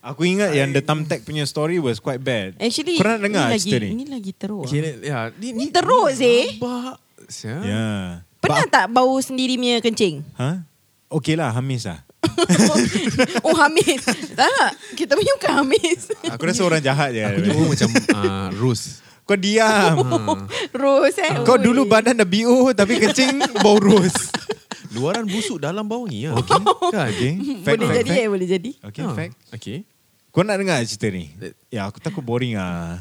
[0.00, 2.56] Aku ingat yang the thumbtack punya story was quite bad.
[2.56, 3.88] Actually, Korang ni dengar lagi, cerita ni?
[3.92, 4.64] Ini lagi teruk.
[4.64, 4.80] Okay,
[5.12, 5.28] ah.
[5.28, 6.56] ya, ni, Ni teruk, sih.
[6.56, 6.96] Nampak.
[7.44, 8.24] Yeah.
[8.40, 10.24] Pernah tak bau sendiri punya kencing?
[10.40, 10.64] Ha?
[11.12, 12.00] Okey lah, Hamis lah.
[13.46, 14.02] oh Hamis
[14.34, 17.22] Tak Kita punya bukan Hamis Aku rasa orang jahat je.
[17.22, 19.04] Aku ni baru macam uh, Rose.
[19.28, 20.00] Kau diam.
[20.80, 24.32] Rose eh Kau dulu badan dah BO tapi kencing bau rose.
[24.96, 26.40] Luaran busuk dalam wangi lah.
[26.40, 26.54] Okay.
[26.54, 26.64] Kan?
[27.08, 27.32] Okay.
[27.60, 29.34] Boleh jadi eh Boleh jadi Okay, Ha, fact.
[29.52, 29.78] Okay.
[30.32, 31.28] Kau nak dengar cerita ni?
[31.68, 33.00] Ya, aku takut boring ah.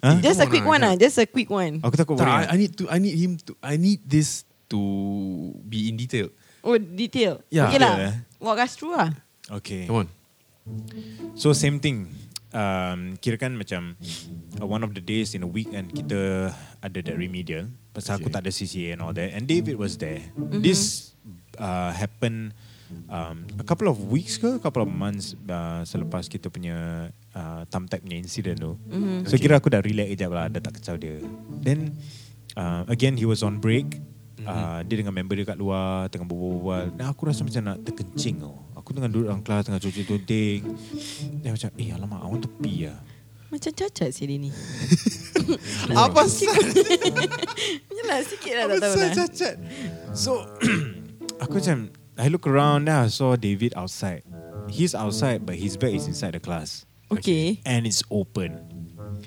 [0.00, 0.22] Ha?
[0.22, 2.46] Just a quick one lah Just a quick one Aku takut Tak, boring.
[2.48, 2.84] I, I need to.
[2.88, 3.52] I need him to.
[3.60, 4.78] I need this to
[5.66, 6.30] be in detail.
[6.62, 7.66] Oh detail Ya.
[7.68, 8.14] Okay lah Detail, eh.
[8.40, 9.10] Walk us through lah
[9.48, 9.88] Okay.
[9.88, 10.08] Come on.
[11.34, 12.12] So same thing.
[12.48, 13.96] Um, kira kan macam
[14.56, 17.68] uh, one of the days in a week and kita ada that remedial.
[17.92, 19.32] Pasal aku tak ada CCA and all that.
[19.32, 20.20] And David was there.
[20.36, 21.12] This
[21.56, 22.52] uh, happened
[23.08, 27.64] um, a couple of weeks ke, a couple of months uh, selepas kita punya uh,
[27.72, 28.76] thumb tap punya incident tu.
[29.24, 31.20] So kira aku dah relax kejap lah, dah tak kacau dia.
[31.64, 31.96] Then
[32.56, 34.00] uh, again he was on break.
[34.38, 36.96] Uh, dia dengan member dia kat luar Tengah berbual-bual.
[36.96, 38.56] Dan aku rasa macam nak terkencing tau.
[38.80, 40.60] Aku tengah duduk dalam kelas Tengah cuci tunting
[41.44, 42.96] Dia macam Eh alamak I want to pee lah
[43.52, 44.48] Macam cacat sih dia ni.
[46.06, 46.48] Apa sah?
[47.98, 49.12] Yelah sikit lah Apa tak tahu sah lah.
[49.12, 49.54] cacat?
[50.16, 50.32] So
[51.38, 54.26] Aku macam I look around Then I saw David outside
[54.68, 58.58] He's outside But his bag is inside the class Okay And it's open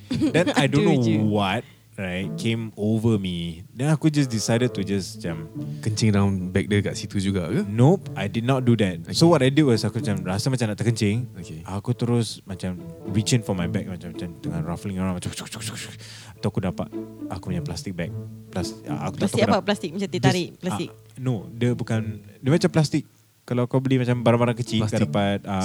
[0.35, 1.23] Then I don't know Aduh je.
[1.23, 1.63] what
[1.99, 6.79] Right Came over me Then aku just decided to just Macam Kencing dalam bag dia
[6.79, 7.65] kat situ juga ke?
[7.65, 9.01] Nope, I did not do that.
[9.01, 9.17] Okay.
[9.17, 11.25] So what I did was aku macam rasa macam nak terkencing.
[11.33, 11.65] Okay.
[11.65, 12.77] Aku terus macam
[13.09, 15.33] reaching for my bag macam macam tengah ruffling around macam
[16.41, 16.89] Atau aku dapat
[17.29, 18.09] aku punya plastic bag.
[18.49, 19.59] Plus, aku tak Plastik tahu apa?
[19.61, 22.01] Plastik macam tarik Just- Plastik ah, no, dia bukan
[22.41, 23.05] dia macam plastik.
[23.45, 25.61] Kalau kau beli macam barang-barang kecil Plastik kau dapat uh.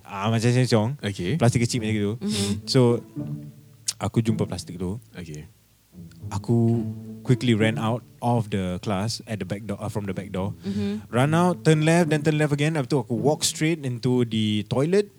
[0.00, 0.90] Ah macam Sheng Siong.
[1.04, 1.36] Okay.
[1.36, 2.12] Plastik kecil macam gitu.
[2.16, 2.64] Mhm.
[2.64, 3.04] So
[4.00, 4.96] aku jumpa plastik tu.
[5.12, 5.52] Okay.
[6.32, 6.80] Aku
[7.20, 10.56] quickly ran out of the class at the back door uh, from the back door.
[10.64, 11.06] Mhm.
[11.08, 12.72] Run out, turn left, then turn left again.
[12.72, 15.12] Lepas tu aku walk straight into the toilet.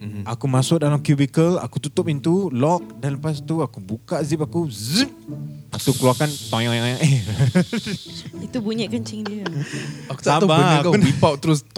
[0.00, 0.24] Mhm.
[0.24, 4.64] Aku masuk dalam cubicle, aku tutup pintu, lock dan lepas tu aku buka zip aku,
[4.72, 5.12] zip.
[5.68, 6.98] Lepas tu keluarkan toyong eh.
[8.48, 9.44] Itu bunyi kencing dia
[10.08, 11.60] Aku tak tahu Sabar, benda kau aku- whip out terus.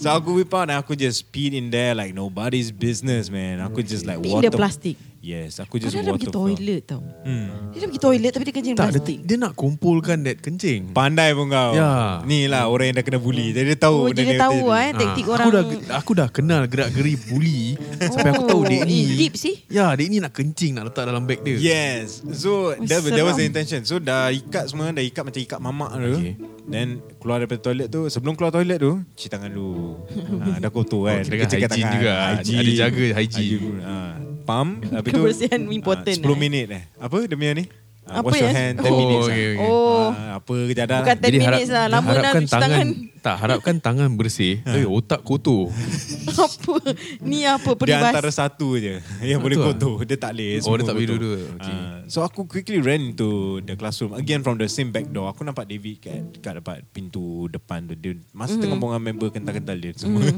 [0.00, 3.60] so aku whip out and aku just peed in there like nobody's business man.
[3.60, 4.48] Aku just like In water.
[4.48, 6.20] the plastic Yes, aku just Padahal dia water.
[6.20, 7.72] pergi toilet tau Hmm.
[7.72, 10.92] Dia dah pergi toilet Tapi dia kencing tak, dia, plastik dia nak kumpulkan that kencing.
[10.92, 11.72] Pandai pun kau.
[11.72, 12.20] Ya.
[12.22, 13.48] Ni lah orang yang dah kena bully.
[13.50, 13.96] Jadi dia tahu.
[13.96, 14.76] Oh benda jadi ni dia tahu betul.
[14.76, 15.64] eh Taktik Ah, orang Aku dah
[15.96, 17.60] aku dah kenal gerak-geri bully
[17.98, 19.00] sampai aku tahu dek ni.
[19.02, 21.56] eh, Deep sih Ya, dek ni nak kencing nak letak dalam beg dia.
[21.56, 22.20] Yes.
[22.34, 23.08] So that, seram.
[23.10, 23.80] that was the intention.
[23.82, 26.12] So dah ikat semua, dah ikat macam ikat mamak tu.
[26.14, 26.32] Okay.
[26.64, 30.04] Then keluar daripada toilet tu, sebelum keluar toilet tu, cuci tangan dulu.
[30.38, 31.16] ha, dah kotor kan.
[31.16, 32.12] Oh, kira kan hygiene juga.
[32.34, 33.80] Ada jaga hygiene.
[33.80, 33.96] Ha.
[34.44, 34.84] Pump.
[34.92, 36.36] Habis tu, Kebersihan important, ah, 10 eh.
[36.36, 36.84] minit eh.
[37.00, 37.64] Apa dia punya ni?
[38.04, 39.24] Ah, Apa wash your hand 10 Oh, minutes.
[39.24, 39.52] okay, lah.
[39.54, 39.64] okay.
[39.64, 42.86] Oh Ah, apa kejadah Bukan 10 minutes lah Lama dah harapkan cuci tangan
[43.24, 44.60] Tak, harapkan tangan bersih.
[44.60, 45.72] Tapi otak kotor.
[46.36, 46.76] Apa
[47.20, 50.84] Ni apa Dia peribas antara satu je Yang boleh kotor Dia tak boleh Oh, dia
[50.84, 51.38] tak boleh dua-dua.
[51.56, 51.72] Okay.
[51.72, 55.40] Ah, So aku quickly ran into The classroom Again from the same back door Aku
[55.40, 58.84] nampak David kat, kat depan pintu depan tu Dia masa tengah Mhm.
[58.84, 60.28] dengan member kental-kental dia semua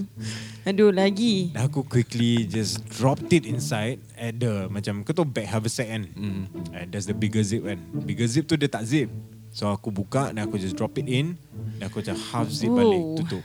[0.62, 5.46] Aduh lagi Dan aku quickly just dropped it inside At the Macam kau tahu bag
[5.46, 6.48] haversack kan Mm.
[6.72, 9.08] And that's the bigger zip kan Bigger zip tu dia tak zip
[9.50, 11.40] So aku buka Dan aku just drop it in
[11.76, 12.76] Dan aku macam half zip Oh.
[12.76, 13.44] balik Tutup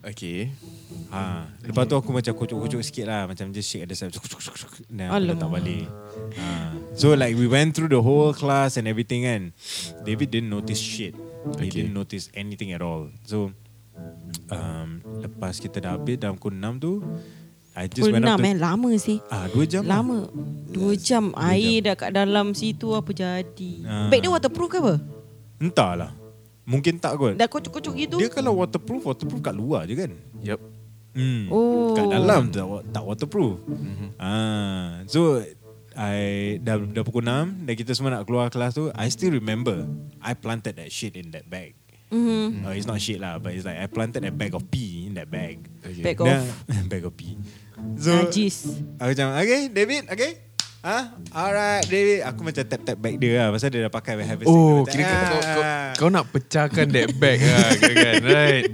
[0.00, 0.48] Okay.
[1.12, 4.08] Ha, lepas tu aku macam kocok-kocok sikit lah Macam just shake at the side.
[4.08, 4.40] Dan aku
[4.88, 5.20] Alamak.
[5.28, 5.84] letak balik
[6.34, 6.72] ha.
[6.96, 9.52] So like we went through the whole class and everything kan
[10.00, 11.84] David didn't notice shit He Okay.
[11.84, 13.52] didn't notice anything at all So
[14.48, 16.92] um, Lepas kita dah habis dalam pukul 6 tu
[17.80, 20.04] I just Pukul went up 6 to eh Lama sih Ah, dua jam lah.
[20.04, 20.28] Lama
[20.68, 24.12] Dua jam Air dah kat dalam situ Apa jadi Ah.
[24.12, 24.94] Bag dia waterproof ke apa
[25.56, 26.12] Entahlah
[26.68, 30.12] Mungkin tak kot Dah kocok-kocok gitu Dia kalau waterproof Waterproof kat luar je kan
[30.44, 30.60] Yep.
[31.10, 31.50] Hmm.
[31.50, 31.90] Oh.
[31.96, 32.62] Kat dalam tak,
[32.94, 33.58] tak waterproof.
[33.66, 34.08] Mm-hmm.
[34.14, 35.42] Ah, so
[35.98, 39.90] I dah dah pukul 6 dan kita semua nak keluar kelas tu, I still remember
[40.22, 41.74] I planted that shit in that bag.
[42.10, 42.62] Mhm.
[42.62, 45.14] Uh, it's not shit lah, but it's like I planted a bag of pee in
[45.14, 45.62] that bag.
[45.82, 46.02] Okay.
[46.02, 46.30] Bag of
[46.90, 47.34] bag of pee.
[48.00, 48.56] So Najis
[48.96, 50.32] aku macam, okay David, okay.
[50.80, 51.12] Ha?
[51.36, 55.04] Alright David Aku macam tap-tap bag dia lah Pasal dia dah pakai a Oh, kira
[55.04, 55.92] kau, kau, kau, Ah.
[55.92, 58.64] kau nak pecahkan that bag lah, kira kan, right?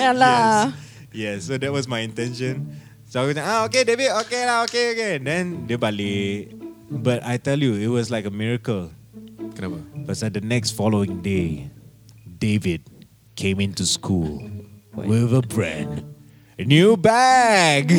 [0.00, 0.72] Alah
[1.12, 2.68] Yes, so that was my intention.
[3.08, 5.12] So aku cakap, ah okay David, okay lah, okay, okay.
[5.16, 6.52] Then dia balik.
[6.92, 8.92] But I tell you, it was like a miracle.
[9.56, 9.80] Kenapa?
[10.04, 11.72] Pasal the next following day,
[12.24, 12.84] David
[13.36, 14.44] came into school
[14.92, 16.04] with a brand
[16.60, 17.92] new bag.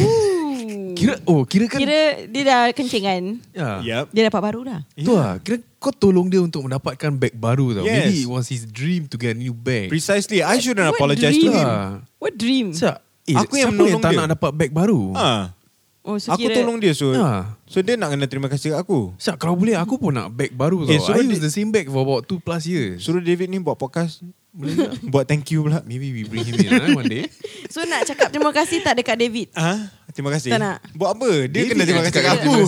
[0.90, 3.70] Kira oh kira kan Kira dia dah kencing kan ya.
[3.80, 4.06] Yep.
[4.12, 7.88] Dia dapat baru dah Tu lah Kira kau tolong dia untuk mendapatkan bag baru tau
[7.88, 7.96] Yes.
[8.04, 10.44] Maybe it was his dream to get a new bag Precisely.
[10.44, 11.56] I shouldn't What apologize to dream?
[11.56, 11.64] him.
[11.64, 12.04] Ah.
[12.18, 14.20] What dream Siap eh, Aku yang siapa menolong tak dia.
[14.20, 15.56] nak dapat bag baru Ah,
[16.00, 17.16] Oh so aku kira tolong dia so.
[17.16, 17.56] Ya.
[17.64, 19.16] So dia nak kena terima kasih kat aku.
[19.16, 21.54] Siap kalau boleh aku pun nak bag baru tau Eh, suruh I use dia- the
[21.54, 24.20] same bag for about 2 plus years Suruh David ni buat podcast.
[24.50, 24.92] Boleh tak?
[25.14, 25.86] buat thank you pula.
[25.86, 27.24] Maybe we bring him in eh, one day
[27.74, 30.50] So nak cakap terima kasih tak dekat David Ah, terima kasih.
[30.50, 30.78] Tak nak?
[30.98, 31.30] Buat apa?
[31.46, 32.54] Dia David kena terima kasih kat aku.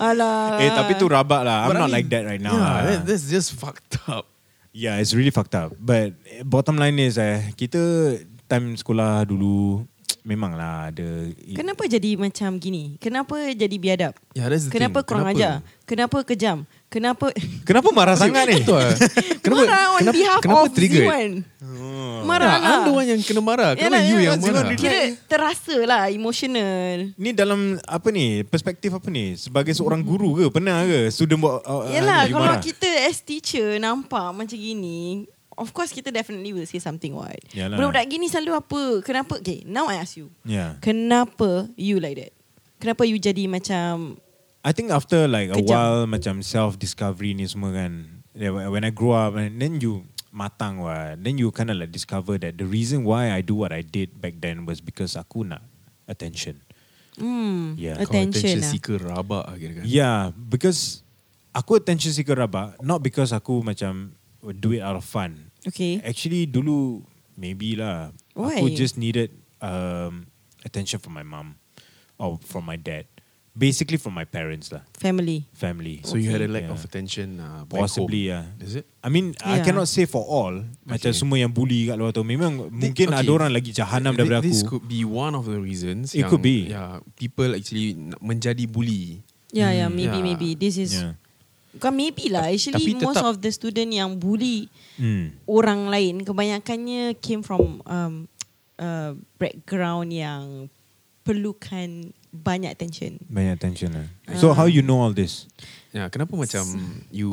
[0.00, 1.64] Alah Eh tapi tu rabak lah.
[1.64, 2.52] I'm But I not mean, like that right now.
[2.52, 2.80] Yeah, lah.
[2.82, 4.26] that, that's just fucked up
[4.72, 5.76] Yeah, it's really fucked up.
[5.76, 6.16] But
[6.48, 7.76] bottom line is eh, kita
[8.48, 9.84] time sekolah dulu
[10.24, 11.28] memang lah ada.
[11.52, 15.08] Kenapa jadi macam gini Kenapa jadi biadab Yeah, that's the Kenapa thing.
[15.12, 15.36] kurang Kenapa?
[15.36, 16.56] ajar Kenapa kejam
[16.92, 17.32] Kenapa
[17.64, 18.60] Kenapa marah sangat ni?
[18.60, 18.92] Betul lah.
[19.44, 21.06] Kenapa, Marah on kenapa, behalf kenapa of triggered?
[21.08, 21.30] Ziwan
[21.62, 22.20] Oh.
[22.28, 23.72] Marah Nah, lah the one yang kena marah.
[23.74, 24.76] Kenapa Yalah, you yalah, yang marah?
[24.76, 28.44] Kira terasa lah Emotional Ni dalam apa ni?
[28.44, 29.34] Perspektif apa ni?
[29.34, 30.44] Sebagai seorang guru ke?
[30.52, 32.62] Pernah ke student buat uh, Yelah you kalau marah?
[32.62, 37.74] kita as teacher Nampak macam gini Of course kita definitely will say something what Yalah.
[37.80, 40.76] Budak-budak gini selalu apa Kenapa Okay now I ask you Yeah.
[40.78, 42.32] Kenapa you like that
[42.78, 44.18] Kenapa you jadi macam
[44.62, 45.68] I think after like a Kejam.
[45.68, 48.22] while macam self discovery ni semua kan.
[48.32, 51.20] When- When I grow up and then you matang what.
[51.20, 54.22] Then you kind of like discover that the reason why I do what I did
[54.22, 55.60] back then was because aku nak
[56.08, 56.62] attention.
[57.20, 59.82] hmm, Yeah, Kau Attention attention lah seeker rabak lah kira.
[59.84, 61.04] Yeah, because
[61.52, 64.16] aku attention seeker rabak, not because aku macam
[64.56, 65.52] do it out of fun.
[65.68, 67.04] Okay Actually dulu
[67.36, 68.16] maybe lah.
[68.32, 68.56] Why?
[68.64, 69.28] Aku just needed
[69.60, 70.32] um,
[70.64, 71.60] attention from my mom
[72.16, 73.04] or from my dad.
[73.52, 76.00] Basically from my parents lah, Family family.
[76.08, 76.72] So you had a lack Yeah.
[76.72, 78.48] of attention uh, back Possibly home.
[78.48, 78.64] yeah.
[78.64, 78.88] Is it?
[79.04, 79.68] I mean I Yeah.
[79.68, 81.20] cannot say for all Macam Okay.
[81.20, 83.20] semua yang bully kat luar tu Memang mungkin okay.
[83.20, 86.32] ada orang lagi jahanam daripada This aku could be one of the reasons It yang,
[86.32, 86.72] could be.
[86.72, 87.92] Yeah, people actually
[88.24, 89.20] menjadi bully.
[89.52, 90.28] Yeah yeah maybe Yeah.
[90.32, 91.20] maybe This is yeah.
[91.76, 95.44] Bukan maybe lah Actually Tapi most tetap- of the student yang bully hmm.
[95.44, 98.32] Orang lain Kebanyakannya came from um,
[98.80, 100.72] uh, Background yang
[101.20, 105.44] Perlukan banyak attention Banyak attention lah So how you know all this?
[105.92, 106.64] Ya, kenapa macam
[107.12, 107.28] you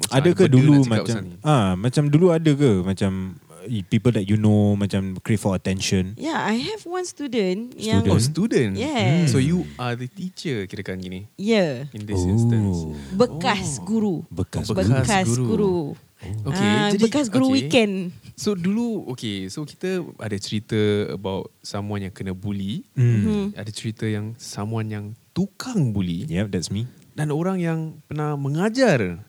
[0.00, 4.16] macam Ada ke dulu nak cakap macam ah Macam dulu ada ke Macam uh, People
[4.16, 8.80] that you know Macam crave for attention Yeah I have one student, Yang Oh, student.
[8.80, 9.28] Yes.
[9.28, 12.88] So you are the teacher kirakan gini Yeah in this instance.
[13.12, 13.84] Bekas Oh.
[13.84, 14.88] guru Bekas Oh, guru.
[14.88, 15.44] bekas Bekas guru.
[15.44, 15.76] guru,
[16.18, 17.54] Okay, Ah, jadi- Bekas guru okay.
[17.56, 17.92] weekend
[18.34, 20.74] So dulu okay, so kita ada cerita
[21.08, 22.82] about someone yang kena bully.
[22.92, 23.18] hmm.
[23.20, 23.46] Hmm.
[23.52, 29.22] Ada cerita yang someone yang tukang bully Yep that's me dan orang yang pernah mengajar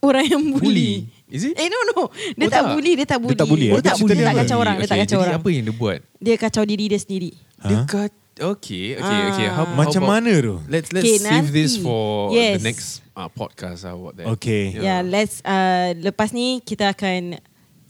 [0.00, 0.92] Orang yang bully, bully.
[1.28, 1.56] Is it?
[1.56, 2.00] Eh no no
[2.34, 2.72] Dia Oh, tak tak?
[2.72, 3.80] bully Dia tak bully tak bully, Dia eh?
[3.82, 5.62] tak bully dia Dia tak kacau orang Dia tak Okay, kacau jadi orang apa yang
[5.62, 5.98] dia buat?
[6.18, 7.84] Dia kacau diri dia sendiri Dia Ha?
[7.86, 9.30] kat Okay, okay, Ah.
[9.30, 9.46] okay.
[9.46, 10.54] How, Macam how about, mana tu?
[10.66, 11.86] Let's let's Okay, save this nanti.
[11.86, 12.58] for Yes.
[12.58, 14.26] the next uh, podcast about that.
[14.38, 14.74] Okay.
[14.74, 17.38] Ya yeah, let's uh, Lepas ni Kita akan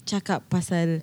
[0.05, 1.01] Cakap pasal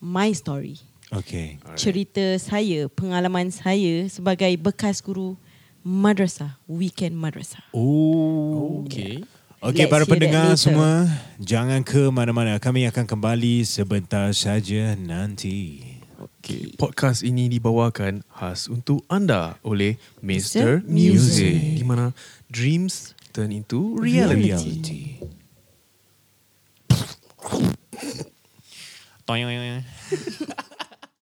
[0.00, 0.80] My story
[1.12, 1.78] Okay Alright.
[1.78, 5.36] Cerita saya Pengalaman saya Sebagai bekas guru
[5.84, 9.24] Madrasah Weekend madrasah Oh Okay.
[9.60, 11.04] Okey Let's para pendengar semua
[11.36, 15.84] Jangan ke mana-mana Kami akan kembali sebentar saja nanti
[16.40, 16.76] Okay.
[16.76, 20.36] Podcast ini dibawakan khas untuk anda oleh Mr.
[20.36, 20.68] Mr.
[20.84, 21.48] Music.
[21.48, 21.56] Music.
[21.80, 22.12] Di mana
[22.52, 24.42] dreams turn into reality.
[24.42, 25.20] Reality
[29.26, 29.84] Toing